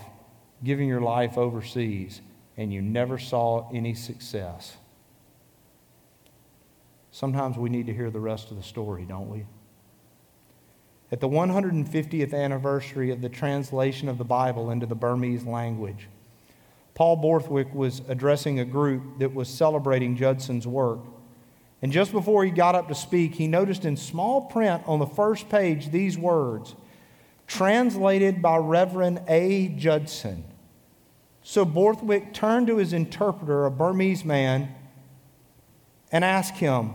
giving 0.65 0.89
your 0.89 1.01
life 1.01 1.37
overseas 1.37 2.21
and 2.57 2.73
you 2.73 2.83
never 2.83 3.19
saw 3.19 3.71
any 3.73 3.95
success. 3.95 4.77
Sometimes 7.11 7.57
we 7.57 7.69
need 7.69 7.87
to 7.87 7.95
hear 7.95 8.11
the 8.11 8.21
rest 8.21 8.51
of 8.51 8.57
the 8.57 8.63
story, 8.63 9.05
don't 9.05 9.29
we? 9.29 9.45
At 11.11 11.21
the 11.21 11.29
150th 11.29 12.33
anniversary 12.33 13.11
of 13.11 13.21
the 13.21 13.29
translation 13.29 14.09
of 14.09 14.17
the 14.17 14.25
Bible 14.25 14.71
into 14.71 14.87
the 14.87 14.95
Burmese 14.95 15.45
language, 15.45 16.09
Paul 16.95 17.17
Borthwick 17.17 17.75
was 17.75 18.01
addressing 18.09 18.61
a 18.61 18.65
group 18.65 19.19
that 19.19 19.35
was 19.35 19.49
celebrating 19.49 20.17
Judson's 20.17 20.67
work. 20.67 21.01
And 21.83 21.93
just 21.93 22.13
before 22.13 22.45
he 22.45 22.51
got 22.51 22.75
up 22.75 22.89
to 22.89 22.95
speak, 22.95 23.35
he 23.35 23.47
noticed 23.47 23.85
in 23.85 23.97
small 23.97 24.43
print 24.43 24.83
on 24.87 25.01
the 25.01 25.07
first 25.07 25.49
page 25.49 25.91
these 25.91 26.17
words 26.17 26.75
translated 27.47 28.41
by 28.41 28.57
Reverend 28.57 29.23
A. 29.29 29.69
Judson. 29.69 30.45
So 31.43 31.65
Borthwick 31.65 32.33
turned 32.33 32.69
to 32.69 32.77
his 32.77 32.93
interpreter, 32.93 33.65
a 33.67 33.71
Burmese 33.71 34.25
man, 34.25 34.75
and 36.11 36.25
asked 36.25 36.57
him, 36.57 36.93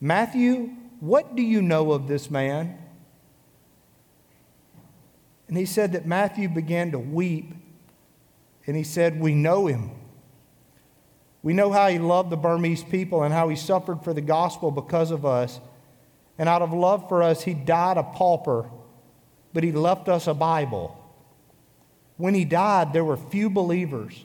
Matthew, 0.00 0.70
what 1.00 1.36
do 1.36 1.42
you 1.42 1.62
know 1.62 1.92
of 1.92 2.08
this 2.08 2.30
man? 2.30 2.78
And 5.48 5.56
he 5.56 5.66
said 5.66 5.92
that 5.92 6.06
Matthew 6.06 6.48
began 6.48 6.90
to 6.90 6.98
weep. 6.98 7.54
And 8.66 8.76
he 8.76 8.82
said, 8.82 9.20
We 9.20 9.34
know 9.34 9.66
him. 9.66 9.92
We 11.42 11.52
know 11.52 11.70
how 11.70 11.86
he 11.88 12.00
loved 12.00 12.30
the 12.30 12.36
Burmese 12.36 12.82
people 12.82 13.22
and 13.22 13.32
how 13.32 13.48
he 13.48 13.54
suffered 13.54 14.02
for 14.02 14.12
the 14.12 14.20
gospel 14.20 14.72
because 14.72 15.12
of 15.12 15.24
us. 15.24 15.60
And 16.38 16.48
out 16.48 16.62
of 16.62 16.72
love 16.72 17.08
for 17.08 17.22
us, 17.22 17.42
he 17.42 17.54
died 17.54 17.96
a 17.96 18.02
pauper, 18.02 18.68
but 19.54 19.62
he 19.62 19.70
left 19.70 20.08
us 20.08 20.26
a 20.26 20.34
Bible. 20.34 21.00
When 22.16 22.34
he 22.34 22.44
died, 22.44 22.92
there 22.92 23.04
were 23.04 23.16
few 23.16 23.50
believers. 23.50 24.24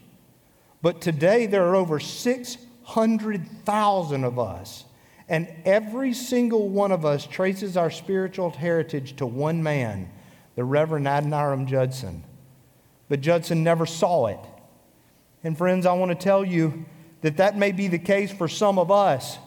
But 0.82 1.02
today, 1.02 1.46
there 1.46 1.66
are 1.66 1.76
over 1.76 2.00
600,000 2.00 4.24
of 4.24 4.40
us. 4.40 4.86
And 5.30 5.48
every 5.66 6.14
single 6.14 6.70
one 6.70 6.92
of 6.92 7.06
us 7.06 7.26
traces 7.26 7.78
our 7.78 7.90
spiritual 7.90 8.50
heritage 8.50 9.16
to 9.18 9.26
one 9.26 9.64
man, 9.64 10.10
the 10.56 10.64
Reverend 10.64 11.08
Adoniram 11.08 11.68
Judson. 11.68 12.24
but 13.08 13.22
Judson 13.22 13.64
never 13.64 13.86
saw 13.86 14.28
it. 14.28 14.40
And 15.44 15.58
friends, 15.58 15.86
I 15.86 15.94
want 15.94 16.12
to 16.12 16.16
tell 16.16 16.46
you 16.46 16.86
that 17.22 17.38
that 17.38 17.58
may 17.58 17.72
be 17.72 17.88
the 17.88 18.00
case 18.00 18.32
for 18.32 18.48
some 18.48 18.80
of 18.80 18.90
us 18.90 19.38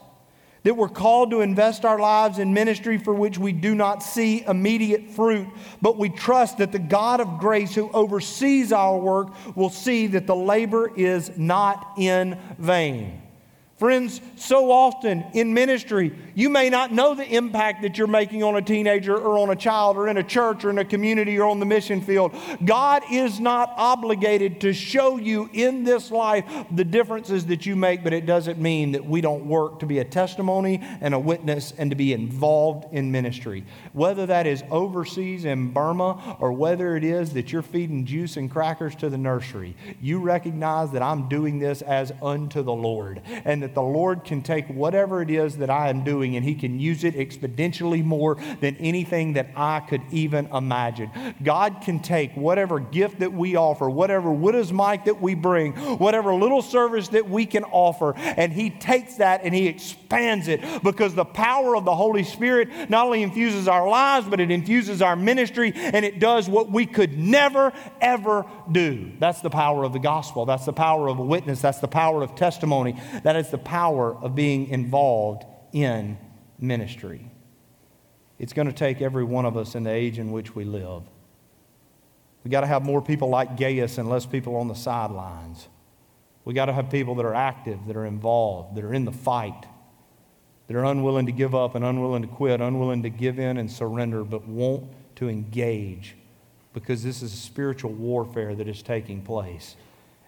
that 0.64 0.74
we're 0.74 0.88
called 0.88 1.31
to 1.31 1.40
invest 1.40 1.85
our 1.85 1.98
lives 1.98 2.38
in 2.38 2.53
ministry 2.53 2.98
for 2.98 3.14
which 3.14 3.38
we 3.38 3.53
do 3.53 3.74
not 3.74 4.03
see 4.03 4.42
immediate 4.42 5.11
fruit, 5.11 5.46
but 5.81 5.98
we 5.98 6.09
trust 6.09 6.59
that 6.59 6.72
the 6.72 6.79
God 6.79 7.20
of 7.20 7.38
grace 7.38 7.74
who 7.74 7.90
oversees 7.92 8.72
our 8.72 8.98
work 8.98 9.29
will 9.55 9.70
see 9.70 10.09
that 10.09 10.27
the 10.27 10.35
labor 10.35 10.90
is 10.96 11.31
not 11.37 11.92
in 11.96 12.38
vain. 12.59 13.20
Friends, 13.85 14.23
so 14.37 14.70
often 14.70 15.27
in 15.35 15.53
ministry, 15.53 16.11
you 16.35 16.49
may 16.49 16.70
not 16.70 16.90
know 16.90 17.14
the 17.14 17.29
impact 17.29 17.83
that 17.83 17.99
you're 17.99 18.07
making 18.07 18.42
on 18.42 18.57
a 18.57 18.62
teenager 18.62 19.14
or 19.14 19.37
on 19.37 19.51
a 19.51 19.57
child 19.57 19.99
or 19.99 20.09
in 20.09 20.16
a 20.16 20.23
church 20.23 20.64
or 20.64 20.70
in 20.70 20.79
a 20.79 20.87
community 20.87 21.38
or 21.38 21.44
on 21.51 21.61
the 21.61 21.66
mission 21.66 22.01
field. 22.01 22.35
God 22.64 23.03
is 23.11 23.38
not 23.38 23.75
obligated 23.77 24.62
to 24.62 24.73
show 24.73 25.18
you 25.18 25.51
in 25.53 25.85
this 25.85 26.11
life 26.11 26.47
the 26.75 26.83
differences 26.83 27.44
that 27.47 27.66
you 27.66 27.77
make, 27.77 28.03
but 28.03 28.14
it 28.14 28.25
doesn't 28.25 28.59
mean 28.59 28.92
that 28.92 29.05
we 29.05 29.20
don't 29.20 29.44
work 29.44 29.81
to 29.81 29.87
be 29.87 29.99
a 29.99 30.05
testimony 30.05 30.81
and 31.03 31.12
a 31.12 31.18
witness 31.18 31.75
and 31.77 31.90
to 31.90 31.94
be 31.94 32.14
involved 32.14 32.87
in 32.94 33.12
ministry. 33.12 33.66
Whether 33.92 34.25
that 34.25 34.47
is 34.47 34.64
overseas 34.70 35.44
in 35.44 35.73
Burma 35.73 36.38
or 36.40 36.53
whether 36.53 36.97
it 36.97 37.05
is 37.05 37.35
that 37.35 37.53
you're 37.53 37.61
feeding 37.61 38.07
juice 38.07 38.38
and 38.38 38.51
crackers 38.51 38.97
to 38.97 39.11
the 39.11 39.18
nursery, 39.18 39.77
you 40.01 40.20
recognize 40.20 40.90
that 40.92 41.03
I'm 41.03 41.29
doing 41.29 41.59
this 41.59 41.83
as 41.83 42.14
unto 42.23 42.62
the 42.62 42.73
Lord. 42.73 43.20
And 43.44 43.62
that 43.62 43.74
the 43.75 43.83
Lord 43.83 44.25
can 44.25 44.43
take 44.43 44.67
whatever 44.69 45.23
it 45.23 45.31
is 45.31 45.59
that 45.59 45.71
I 45.71 45.89
am 45.91 46.05
doing 46.05 46.37
and 46.37 46.45
He 46.45 46.55
can 46.55 46.79
use 46.79 47.05
it 47.05 47.15
exponentially 47.15 48.05
more 48.05 48.37
than 48.61 48.77
anything 48.77 49.35
that 49.35 49.49
I 49.57 49.81
could 49.81 50.03
even 50.11 50.47
imagine. 50.47 51.11
God 51.43 51.81
can 51.83 52.01
take 52.01 52.35
whatever 52.35 52.81
gift 52.81 53.21
that 53.21 53.33
we 53.33 53.57
offer, 53.57 53.89
whatever 53.89 54.33
widow's 54.33 54.73
mite 54.73 55.05
that 55.07 55.21
we 55.21 55.35
bring, 55.35 55.73
whatever 55.99 56.35
little 56.35 56.63
service 56.63 57.09
that 57.09 57.29
we 57.29 57.47
can 57.47 57.65
offer, 57.65 58.15
and 58.17 58.53
He 58.53 58.71
takes 58.71 59.17
that 59.17 59.43
and 59.45 59.55
He 59.55 59.67
expands 59.67 60.49
it 60.49 60.61
because 60.83 61.15
the 61.15 61.25
power 61.25 61.77
of 61.77 61.85
the 61.85 61.95
Holy 61.95 62.25
Spirit 62.25 62.69
not 62.91 63.07
only 63.07 63.23
infuses 63.23 63.69
our 63.69 63.89
lives, 63.89 64.27
but 64.29 64.41
it 64.41 64.51
infuses 64.51 65.03
our 65.03 65.17
ministry 65.17 65.73
and 65.75 66.05
it 66.05 66.21
does 66.21 66.49
what 66.49 66.71
we 66.71 66.87
could 66.87 67.19
never, 67.19 67.73
ever 68.01 68.45
do. 68.71 69.13
That's 69.19 69.41
the 69.41 69.51
power 69.51 69.85
of 69.85 69.93
the 69.93 69.99
gospel. 69.99 70.47
That's 70.47 70.65
the 70.65 70.73
power 70.73 71.09
of 71.09 71.19
a 71.19 71.25
witness. 71.25 71.61
That's 71.61 71.81
the 71.81 71.89
power 71.89 72.23
of 72.23 72.35
testimony. 72.35 73.01
That 73.23 73.37
is 73.37 73.51
the 73.55 73.59
power 73.59 74.17
of 74.17 74.35
being 74.35 74.67
involved 74.67 75.45
in 75.73 76.19
ministry. 76.59 77.31
It's 78.37 78.53
going 78.53 78.67
to 78.67 78.75
take 78.75 79.01
every 79.01 79.23
one 79.23 79.45
of 79.45 79.57
us 79.57 79.77
in 79.77 79.85
the 79.85 79.93
age 79.93 80.19
in 80.19 80.33
which 80.33 80.57
we 80.57 80.64
live. 80.64 81.05
We 82.43 82.51
got 82.51 82.62
to 82.62 82.67
have 82.67 82.83
more 82.83 83.01
people 83.01 83.29
like 83.29 83.57
Gaius 83.57 83.97
and 83.97 84.11
less 84.11 84.27
people 84.27 84.57
on 84.57 84.67
the 84.67 84.75
sidelines. 84.75 85.69
We 86.45 86.53
got 86.53 86.67
to 86.67 86.73
have 86.73 86.90
people 86.90 87.14
that 87.14 87.25
are 87.25 87.33
active, 87.33 87.79
that 87.87 87.95
are 87.95 88.07
involved, 88.07 88.75
that 88.75 88.83
are 88.83 88.93
in 88.93 89.05
the 89.05 89.12
fight, 89.12 89.67
that 90.67 90.75
are 90.77 90.85
unwilling 90.85 91.27
to 91.27 91.33
give 91.33 91.55
up 91.55 91.77
and 91.77 91.85
unwilling 91.85 92.23
to 92.23 92.29
quit, 92.29 92.61
unwilling 92.61 93.05
to 93.05 93.09
give 93.09 93.38
in 93.38 93.57
and 93.57 93.71
surrender, 93.71 94.25
but 94.25 94.49
want 94.49 94.83
to 95.14 95.29
engage 95.29 96.17
because 96.73 97.05
this 97.05 97.23
is 97.23 97.33
a 97.33 97.37
spiritual 97.37 97.93
warfare 97.93 98.57
that 98.57 98.67
is 98.67 98.83
taking 98.83 99.23
place. 99.23 99.77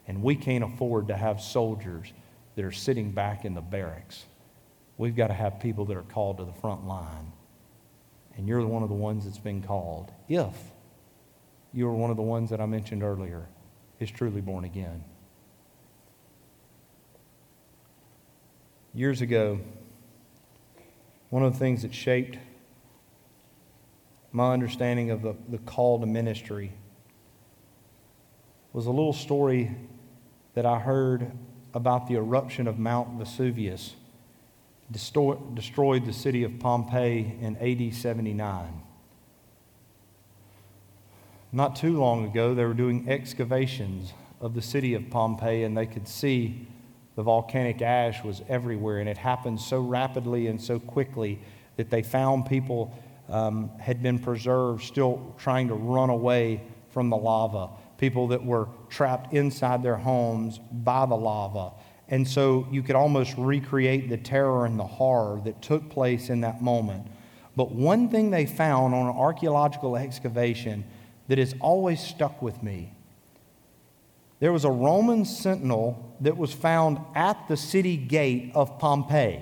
And 0.07 0.23
we 0.23 0.37
can't 0.37 0.63
afford 0.63 1.09
to 1.09 1.17
have 1.17 1.41
soldiers 1.41 2.13
that 2.57 2.65
are 2.65 2.73
sitting 2.73 3.13
back 3.13 3.45
in 3.45 3.55
the 3.55 3.61
barracks. 3.61 4.25
We've 4.99 5.15
got 5.15 5.29
to 5.29 5.35
have 5.35 5.61
people 5.61 5.85
that 5.85 5.97
are 5.97 6.03
called 6.03 6.39
to 6.39 6.45
the 6.45 6.53
front 6.53 6.87
line. 6.87 7.33
And 8.37 8.49
you're 8.49 8.67
one 8.67 8.83
of 8.83 8.89
the 8.89 8.95
ones 8.95 9.25
that's 9.25 9.39
been 9.39 9.63
called. 9.63 10.11
If 10.29 10.55
you 11.73 11.87
are 11.87 11.95
one 11.95 12.11
of 12.11 12.17
the 12.17 12.23
ones 12.23 12.51
that 12.51 12.61
I 12.61 12.67
mentioned 12.67 13.03
earlier, 13.03 13.47
is 14.01 14.11
truly 14.11 14.41
born 14.41 14.65
again. 14.65 15.05
Years 18.95 19.21
ago, 19.21 19.61
one 21.31 21.43
of 21.43 21.53
the 21.53 21.59
things 21.59 21.83
that 21.83 21.95
shaped 21.95 22.39
my 24.33 24.53
understanding 24.53 25.11
of 25.11 25.23
the, 25.23 25.35
the 25.49 25.59
call 25.59 26.01
to 26.01 26.07
ministry 26.07 26.73
was 28.73 28.87
a 28.87 28.91
little 28.91 29.13
story 29.13 29.75
that 30.55 30.67
I 30.67 30.79
heard 30.79 31.31
about 31.77 32.07
the 32.07 32.15
eruption 32.15 32.67
of 32.67 32.79
Mount 32.79 33.19
Vesuvius 33.19 33.97
destroyed 34.91 36.07
the 36.07 36.13
city 36.13 36.43
of 36.43 36.59
Pompeii 36.59 37.37
in 37.39 37.55
AD 37.59 37.95
79. 37.95 38.83
Not 41.53 41.77
too 41.77 41.99
long 41.99 42.25
ago, 42.25 42.55
they 42.55 42.65
were 42.65 42.73
doing 42.73 43.11
excavations 43.11 44.15
of 44.41 44.55
the 44.55 44.63
city 44.63 44.95
of 44.95 45.11
Pompeii, 45.11 45.65
and 45.65 45.77
they 45.77 45.85
could 45.85 46.09
see 46.09 46.67
the 47.15 47.23
volcanic 47.23 47.83
ash 47.83 48.25
was 48.25 48.41
everywhere, 48.49 49.01
and 49.01 49.09
it 49.09 49.19
happened 49.19 49.61
so 49.61 49.83
rapidly 49.83 50.47
and 50.47 50.59
so 50.59 50.79
quickly 50.79 51.39
that 51.77 51.91
they 51.91 52.03
found 52.03 52.47
people 52.47 52.97
um, 53.29 53.71
had 53.79 54.03
been 54.03 54.19
preserved, 54.19 54.83
still 54.83 55.35
trying 55.37 55.69
to 55.69 55.75
run 55.75 56.09
away 56.09 56.63
from 56.89 57.11
the 57.11 57.17
lava 57.19 57.69
people 57.99 58.29
that 58.29 58.45
were 58.45 58.69
trapped 58.89 59.33
inside 59.33 59.83
their 59.83 59.97
homes 59.97 60.59
by 60.71 61.07
the 61.07 61.15
lava. 61.15 61.73
And 62.09 62.27
so 62.27 62.69
you 62.71 62.83
could 62.83 62.97
almost 62.97 63.35
recreate 63.37 64.09
the 64.09 64.17
terror 64.17 64.65
and 64.67 64.79
the 64.79 64.87
horror 64.87 65.41
that 65.45 65.61
took 65.63 65.89
place 65.91 66.29
in 66.31 66.43
that 66.43 66.63
moment. 66.63 67.07
But 67.57 67.73
one 67.73 68.09
thing 68.11 68.31
they 68.31 68.47
found 68.47 68.95
on 68.95 69.07
an 69.07 69.17
archaeological 69.17 69.97
excavation 69.97 70.85
that 71.29 71.39
has 71.39 71.55
always 71.61 72.01
stuck 72.01 72.43
with 72.43 72.63
me 72.63 72.93
there 74.39 74.53
was 74.53 74.65
a 74.65 74.71
Roman 74.71 75.25
sentinel 75.25 76.15
that 76.21 76.37
was 76.37 76.53
found 76.53 76.99
at 77.15 77.49
the 77.49 77.57
city 77.57 77.97
gate 77.97 78.53
of 78.55 78.79
Pompeii, 78.79 79.41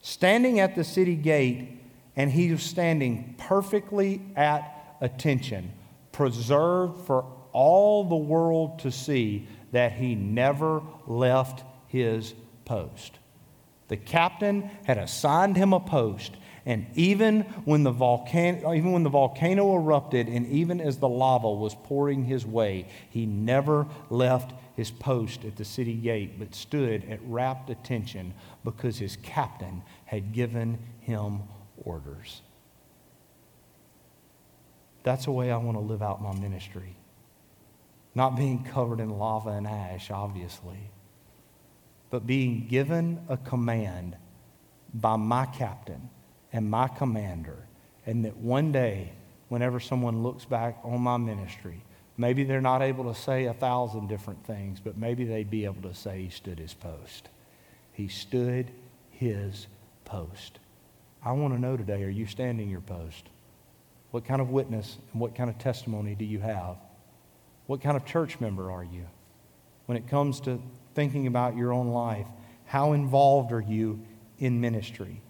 standing 0.00 0.60
at 0.60 0.76
the 0.76 0.84
city 0.84 1.16
gate, 1.16 1.80
and 2.14 2.30
he 2.30 2.52
was 2.52 2.62
standing 2.62 3.34
perfectly 3.36 4.22
at 4.36 4.96
attention, 5.00 5.72
preserved 6.12 7.04
for 7.04 7.24
all 7.52 8.04
the 8.04 8.16
world 8.16 8.80
to 8.80 8.90
see 8.90 9.46
that 9.72 9.92
he 9.92 10.14
never 10.14 10.82
left 11.06 11.64
his 11.88 12.34
post. 12.64 13.18
The 13.88 13.96
captain 13.96 14.70
had 14.84 14.98
assigned 14.98 15.56
him 15.56 15.72
a 15.72 15.80
post, 15.80 16.32
and 16.64 16.86
even 16.94 17.42
when 17.64 17.82
the 17.82 17.90
volcano, 17.90 18.72
even 18.72 18.92
when 18.92 19.02
the 19.02 19.10
volcano 19.10 19.74
erupted, 19.74 20.28
and 20.28 20.46
even 20.46 20.80
as 20.80 20.98
the 20.98 21.08
lava 21.08 21.50
was 21.50 21.74
pouring 21.84 22.24
his 22.24 22.46
way, 22.46 22.86
he 23.10 23.26
never 23.26 23.86
left 24.08 24.52
his 24.76 24.90
post 24.90 25.44
at 25.44 25.56
the 25.56 25.64
city 25.64 25.94
gate, 25.94 26.38
but 26.38 26.54
stood 26.54 27.04
at 27.10 27.20
rapt 27.24 27.68
attention 27.68 28.32
because 28.64 28.98
his 28.98 29.16
captain 29.16 29.82
had 30.06 30.32
given 30.32 30.78
him 31.00 31.40
orders. 31.84 32.40
That's 35.02 35.24
the 35.24 35.32
way 35.32 35.50
I 35.50 35.56
want 35.56 35.76
to 35.76 35.82
live 35.82 36.00
out 36.00 36.22
my 36.22 36.32
ministry. 36.34 36.94
Not 38.14 38.36
being 38.36 38.64
covered 38.64 39.00
in 39.00 39.10
lava 39.10 39.50
and 39.50 39.66
ash, 39.66 40.10
obviously, 40.10 40.90
but 42.10 42.26
being 42.26 42.66
given 42.68 43.24
a 43.28 43.38
command 43.38 44.16
by 44.92 45.16
my 45.16 45.46
captain 45.46 46.10
and 46.52 46.70
my 46.70 46.88
commander. 46.88 47.66
And 48.04 48.24
that 48.24 48.36
one 48.36 48.72
day, 48.72 49.12
whenever 49.48 49.80
someone 49.80 50.22
looks 50.22 50.44
back 50.44 50.78
on 50.84 51.00
my 51.00 51.16
ministry, 51.16 51.82
maybe 52.18 52.44
they're 52.44 52.60
not 52.60 52.82
able 52.82 53.12
to 53.12 53.18
say 53.18 53.46
a 53.46 53.54
thousand 53.54 54.08
different 54.08 54.44
things, 54.44 54.80
but 54.80 54.98
maybe 54.98 55.24
they'd 55.24 55.50
be 55.50 55.64
able 55.64 55.82
to 55.88 55.94
say 55.94 56.22
he 56.22 56.30
stood 56.30 56.58
his 56.58 56.74
post. 56.74 57.30
He 57.92 58.08
stood 58.08 58.70
his 59.10 59.66
post. 60.04 60.58
I 61.24 61.32
want 61.32 61.54
to 61.54 61.60
know 61.60 61.76
today 61.76 62.02
are 62.02 62.10
you 62.10 62.26
standing 62.26 62.68
your 62.68 62.80
post? 62.80 63.28
What 64.10 64.24
kind 64.26 64.40
of 64.42 64.50
witness 64.50 64.98
and 65.12 65.20
what 65.20 65.34
kind 65.34 65.48
of 65.48 65.58
testimony 65.58 66.14
do 66.14 66.24
you 66.24 66.40
have? 66.40 66.76
What 67.72 67.80
kind 67.80 67.96
of 67.96 68.04
church 68.04 68.38
member 68.38 68.70
are 68.70 68.84
you? 68.84 69.06
When 69.86 69.96
it 69.96 70.06
comes 70.06 70.42
to 70.42 70.60
thinking 70.94 71.26
about 71.26 71.56
your 71.56 71.72
own 71.72 71.88
life, 71.88 72.26
how 72.66 72.92
involved 72.92 73.50
are 73.50 73.62
you 73.62 74.04
in 74.38 74.60
ministry? 74.60 75.22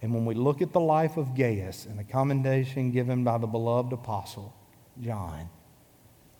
And 0.00 0.14
when 0.14 0.24
we 0.24 0.36
look 0.36 0.62
at 0.62 0.72
the 0.72 0.78
life 0.78 1.16
of 1.16 1.34
Gaius 1.34 1.86
and 1.86 1.98
the 1.98 2.04
commendation 2.04 2.92
given 2.92 3.24
by 3.24 3.38
the 3.38 3.48
beloved 3.48 3.92
apostle, 3.92 4.54
John, 5.00 5.50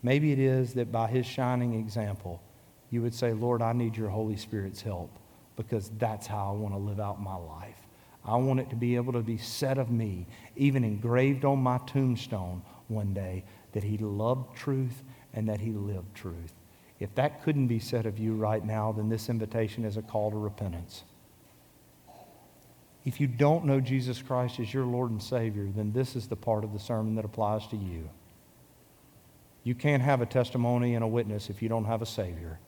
maybe 0.00 0.30
it 0.30 0.38
is 0.38 0.74
that 0.74 0.92
by 0.92 1.08
his 1.08 1.26
shining 1.26 1.74
example, 1.74 2.40
you 2.90 3.02
would 3.02 3.12
say, 3.12 3.32
Lord, 3.32 3.60
I 3.60 3.72
need 3.72 3.96
your 3.96 4.10
Holy 4.10 4.36
Spirit's 4.36 4.80
help 4.80 5.10
because 5.56 5.90
that's 5.98 6.28
how 6.28 6.50
I 6.50 6.52
want 6.52 6.72
to 6.72 6.78
live 6.78 7.00
out 7.00 7.20
my 7.20 7.34
life. 7.34 7.84
I 8.24 8.36
want 8.36 8.60
it 8.60 8.70
to 8.70 8.76
be 8.76 8.94
able 8.94 9.14
to 9.14 9.22
be 9.22 9.38
said 9.38 9.78
of 9.78 9.90
me, 9.90 10.28
even 10.54 10.84
engraved 10.84 11.44
on 11.44 11.58
my 11.58 11.78
tombstone 11.78 12.62
one 12.86 13.12
day, 13.12 13.42
that 13.72 13.82
he 13.82 13.98
loved 13.98 14.56
truth 14.56 15.02
and 15.34 15.48
that 15.48 15.60
he 15.60 15.70
lived 15.70 16.14
truth. 16.14 16.52
If 17.00 17.14
that 17.14 17.42
couldn't 17.42 17.68
be 17.68 17.78
said 17.78 18.06
of 18.06 18.18
you 18.18 18.34
right 18.34 18.64
now, 18.64 18.92
then 18.92 19.08
this 19.08 19.28
invitation 19.28 19.84
is 19.84 19.96
a 19.96 20.02
call 20.02 20.30
to 20.30 20.36
repentance. 20.36 21.05
If 23.05 23.20
you 23.20 23.26
don't 23.26 23.64
know 23.64 23.80
Jesus 23.80 24.20
Christ 24.20 24.59
as 24.61 24.74
your 24.74 24.84
Lord 24.84 25.11
and 25.11 25.22
Savior, 25.22 25.68
then 25.74 25.92
this 25.92 26.16
is 26.16 26.26
the 26.26 26.36
part 26.36 26.64
of 26.64 26.72
the 26.72 26.78
sermon 26.78 27.14
that 27.14 27.24
applies 27.24 27.66
to 27.68 27.76
you. 27.76 28.09
You 29.62 29.74
can't 29.74 30.03
have 30.03 30.20
a 30.20 30.26
testimony 30.26 30.94
and 30.94 31.05
a 31.05 31.09
witness 31.09 31.50
if 31.50 31.62
you 31.62 31.68
don't 31.68 31.84
have 31.84 32.03
a 32.03 32.07
Savior. 32.07 32.59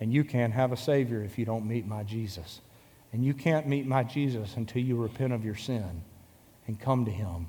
And 0.00 0.12
you 0.12 0.24
can't 0.24 0.52
have 0.52 0.72
a 0.72 0.76
Savior 0.76 1.22
if 1.22 1.38
you 1.38 1.44
don't 1.44 1.66
meet 1.66 1.86
my 1.86 2.04
Jesus. 2.04 2.60
And 3.12 3.24
you 3.24 3.34
can't 3.34 3.66
meet 3.66 3.86
my 3.86 4.04
Jesus 4.04 4.56
until 4.56 4.82
you 4.82 4.96
repent 4.96 5.32
of 5.32 5.44
your 5.44 5.56
sin 5.56 6.02
and 6.66 6.78
come 6.78 7.04
to 7.04 7.10
Him 7.10 7.48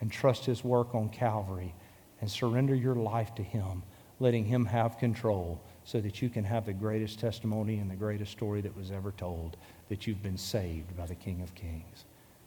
and 0.00 0.10
trust 0.10 0.46
His 0.46 0.64
work 0.64 0.94
on 0.94 1.08
Calvary 1.10 1.74
and 2.20 2.30
surrender 2.30 2.74
your 2.74 2.94
life 2.94 3.34
to 3.36 3.42
Him, 3.42 3.82
letting 4.18 4.44
Him 4.44 4.64
have 4.66 4.98
control 4.98 5.60
so 5.84 6.00
that 6.00 6.20
you 6.20 6.28
can 6.28 6.44
have 6.44 6.66
the 6.66 6.72
greatest 6.72 7.18
testimony 7.18 7.78
and 7.78 7.90
the 7.90 7.96
greatest 7.96 8.32
story 8.32 8.60
that 8.60 8.76
was 8.76 8.90
ever 8.90 9.12
told 9.12 9.56
that 9.88 10.06
you've 10.06 10.22
been 10.22 10.36
saved 10.36 10.96
by 10.96 11.06
the 11.06 11.14
King 11.14 11.40
of 11.42 11.54
Kings. 11.54 12.04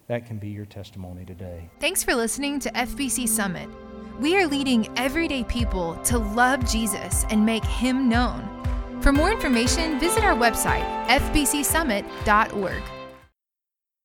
That 0.07 0.25
can 0.25 0.37
be 0.37 0.49
your 0.49 0.65
testimony 0.65 1.25
today. 1.25 1.69
Thanks 1.79 2.03
for 2.03 2.13
listening 2.13 2.59
to 2.59 2.71
FBC 2.71 3.27
Summit. 3.27 3.69
We 4.19 4.37
are 4.37 4.45
leading 4.45 4.87
everyday 4.97 5.43
people 5.45 5.95
to 6.03 6.19
love 6.19 6.69
Jesus 6.69 7.25
and 7.29 7.45
make 7.45 7.65
Him 7.65 8.09
known. 8.09 8.49
For 9.01 9.11
more 9.11 9.31
information, 9.31 9.99
visit 9.99 10.23
our 10.23 10.35
website, 10.35 10.85
fbcsummit.org. 11.07 13.02